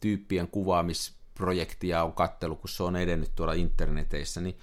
[0.00, 4.56] tyyppien kuvaamisprojektia on kattelu, kun se on edennyt tuolla interneteissä, niin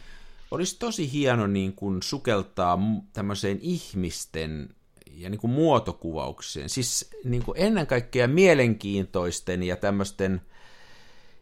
[0.52, 2.80] olisi tosi hieno niin kuin sukeltaa
[3.14, 4.70] tämmöiseen ihmisten
[5.12, 6.70] ja niin kuin muotokuvaukseen.
[6.70, 10.42] Siis niin kuin ennen kaikkea mielenkiintoisten ja tämmöisten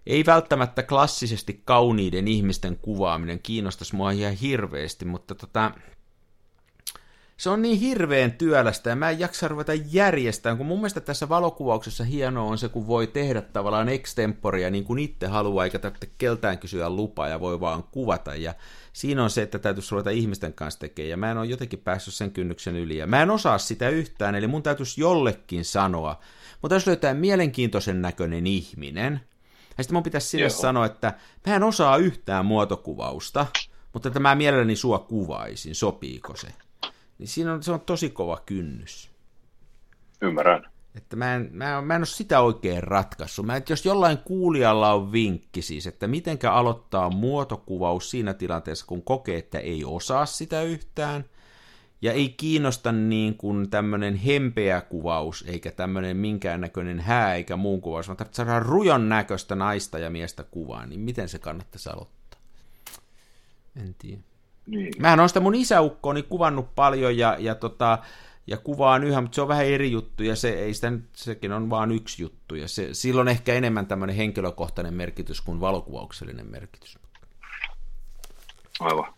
[0.07, 5.71] ei välttämättä klassisesti kauniiden ihmisten kuvaaminen kiinnostaisi mua ihan hirveästi, mutta tota,
[7.37, 11.29] se on niin hirveän työlästä ja mä en jaksa ruveta järjestämään, kun mun mielestä tässä
[11.29, 16.09] valokuvauksessa hienoa on se, kun voi tehdä tavallaan extemporia niin kuin itse haluaa, eikä tarvitse
[16.17, 18.35] keltään kysyä lupaa ja voi vaan kuvata.
[18.35, 18.53] Ja
[18.93, 22.13] siinä on se, että täytyisi ruveta ihmisten kanssa tekemään, ja mä en ole jotenkin päässyt
[22.13, 22.97] sen kynnyksen yli.
[22.97, 26.19] Ja mä en osaa sitä yhtään, eli mun täytyisi jollekin sanoa,
[26.61, 29.21] mutta jos löytää mielenkiintoisen näköinen ihminen,
[29.77, 30.49] ja sitten mun pitäisi sille Joo.
[30.49, 31.13] sanoa, että
[31.47, 33.45] mä en osaa yhtään muotokuvausta,
[33.93, 36.47] mutta että mä mielelläni sua kuvaisin, sopiiko se?
[37.17, 39.09] Niin siinä on, se on tosi kova kynnys.
[40.21, 40.71] Ymmärrän.
[40.95, 43.45] Että mä en, mä, en- mä en ole sitä oikein ratkaissut.
[43.45, 49.03] Mä, että jos jollain kuulijalla on vinkki siis, että mitenkä aloittaa muotokuvaus siinä tilanteessa, kun
[49.03, 51.25] kokee, että ei osaa sitä yhtään,
[52.05, 58.07] ja ei kiinnosta niin kuin tämmöinen hempeä kuvaus, eikä tämmöinen minkäännäköinen hää eikä muun kuvaus,
[58.07, 62.39] vaan tarvitsee saada rujon näköistä naista ja miestä kuvaa, niin miten se kannattaisi aloittaa?
[63.81, 64.21] En tiedä.
[64.65, 64.93] Niin.
[64.99, 67.97] Mähän on sitä mun isäukkooni kuvannut paljon ja, ja, tota,
[68.47, 71.69] ja kuvaan yhä, mutta se on vähän eri juttu ja se, ei sitä, sekin on
[71.69, 72.55] vaan yksi juttu.
[72.55, 76.99] Ja se, sillä on ehkä enemmän tämmöinen henkilökohtainen merkitys kuin valokuvauksellinen merkitys.
[78.79, 79.13] Aivan.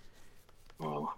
[0.80, 1.16] Aivan.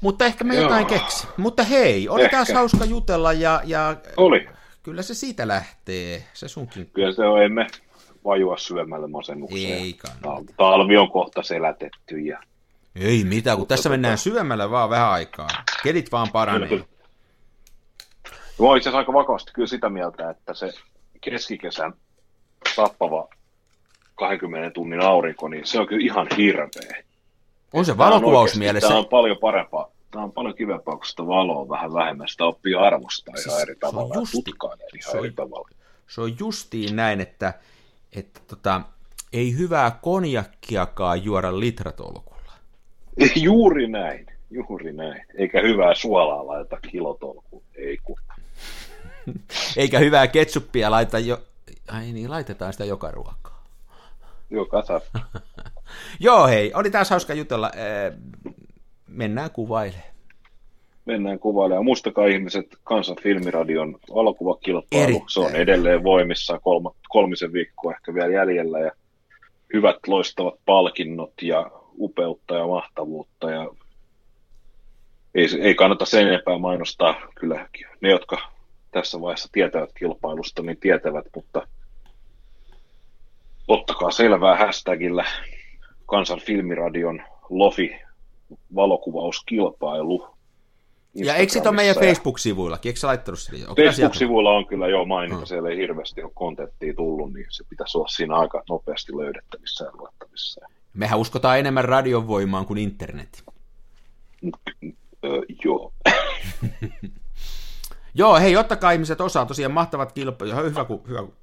[0.00, 0.62] Mutta ehkä me Joo.
[0.62, 1.26] jotain keksi.
[1.36, 2.36] Mutta hei, oli Ehkä.
[2.36, 4.48] taas hauska jutella ja, ja Oli.
[4.82, 6.24] kyllä se siitä lähtee.
[6.34, 6.90] Se sunkin.
[6.92, 7.66] Kyllä se on, emme
[8.24, 9.78] vajua syömällä masennukseen.
[9.78, 10.28] Ei kannata.
[10.28, 12.38] Tal- Talvi on kohta selätetty ja
[12.96, 15.48] Ei mitään, kun tässä mennään syömällä vaan vähän aikaa.
[15.82, 16.68] Kelit vaan paranee.
[16.68, 16.84] Kyllä.
[18.60, 20.72] Mä oon itse asiassa aika vakavasti kyllä sitä mieltä, että se
[21.20, 21.92] keskikesän
[22.76, 23.28] tappava
[24.14, 27.02] 20 tunnin aurinko, niin se on kyllä ihan hirveä.
[27.72, 28.86] On se on valokuvausmielessä.
[28.86, 29.90] oikeasti- Tää on paljon parempaa.
[30.10, 32.28] Tämä on paljon kivempaa, kun sitä valoa on vähän vähemmän.
[32.28, 34.50] Sitä oppii arvostaa Siis ihan eri se on tavalla ja justi-
[34.94, 35.68] ihan se eri tavalla.
[36.08, 37.54] Se on justiin näin, että,
[38.16, 38.80] että tota,
[39.32, 42.52] ei hyvää konjakkiakaan juoda litratolkulla.
[43.42, 45.22] Juuri näin, juuri näin.
[45.34, 48.18] Eikä hyvää suolaa laita kilotolkuun, ei kun.
[49.76, 51.40] Eikä hyvää ketsuppia laita jo...
[51.88, 53.47] Ai niin, laitetaan sitä joka ruokaa.
[54.50, 55.00] Joo, kasa.
[56.20, 57.70] Joo, hei, oli taas hauska jutella.
[59.06, 60.08] Mennään kuvailemaan.
[61.04, 61.84] Mennään kuvailemaan.
[61.84, 65.04] Muistakaa ihmiset Kansan filmiradion valokuvakilpailu.
[65.04, 65.28] Erittäin.
[65.28, 68.78] Se on edelleen voimissa kolma, kolmisen viikkoa ehkä vielä jäljellä.
[68.78, 68.92] Ja
[69.74, 73.50] hyvät loistavat palkinnot ja upeutta ja mahtavuutta.
[73.50, 73.68] Ja
[75.34, 77.14] ei, ei kannata sen enempää mainostaa.
[77.34, 77.68] Kyllä
[78.00, 78.38] ne, jotka
[78.90, 81.66] tässä vaiheessa tietävät kilpailusta, niin tietävät, mutta
[83.68, 85.24] ottakaa selvää hashtagillä
[86.06, 87.96] Kansan filmiradion Lofi
[88.74, 90.28] valokuvauskilpailu.
[91.14, 91.96] Ja eikö se ole meidän.
[91.96, 92.88] Facebook-sivuillakin?
[92.88, 93.56] Eikö sä laittanut sitä?
[93.76, 95.46] Facebook-sivuilla on kyllä jo mainita, Mm.
[95.46, 99.90] siellä ei hirveästi ole kontenttia tullut, niin se pitäisi olla siinä aika nopeasti löydettävissä ja
[99.94, 100.60] luettavissa.
[100.94, 103.42] Mehän uskotaan enemmän radion voimaan kuin internet.
[105.24, 105.92] Öö, joo.
[108.14, 110.64] Joo, hei, ottakaa ihmiset osaa, tosiaan mahtavat kilpailut.
[110.64, 111.36] Hyvä, kun, hyvä, kun-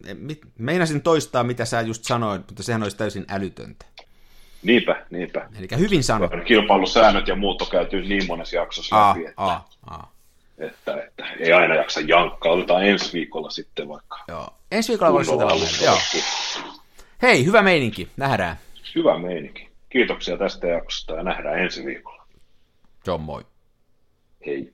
[0.57, 3.85] meinasin toistaa, mitä sä just sanoit, mutta sehän olisi täysin älytöntä.
[4.63, 5.49] Niinpä, niinpä.
[5.59, 6.37] Eli hyvin sanottu.
[6.45, 10.03] Kilpailusäännöt ja muut on käyty niin monessa jaksossa A, läpi, että, a, a.
[10.57, 12.51] että, että, ei aina jaksa jankkaa.
[12.51, 14.17] Otetaan ensi viikolla sitten vaikka.
[14.27, 14.49] Joo.
[14.71, 15.65] Ensi viikolla voisi jutella.
[15.83, 15.97] Joo.
[17.21, 18.07] Hei, hyvä meininki.
[18.17, 18.59] Nähdään.
[18.95, 19.69] Hyvä meininki.
[19.89, 22.25] Kiitoksia tästä jaksosta ja nähdään ensi viikolla.
[23.07, 23.45] John, moi.
[24.45, 24.73] Hei.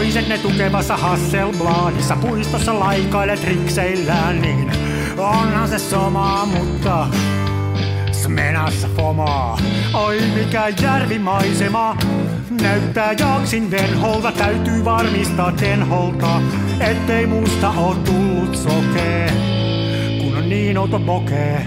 [0.00, 4.72] Toiset ne tukevassa Hasselbladissa puistossa laikailet rikseillään, niin
[5.18, 7.06] onhan se sama, mutta
[8.12, 9.58] smenassa fomaa.
[9.94, 11.96] Oi mikä järvimaisema,
[12.62, 16.42] näyttää jaksin venholta, täytyy varmistaa tenholta,
[16.80, 19.32] ettei musta oo tullut sokee,
[20.20, 21.66] kun on niin outo pokee.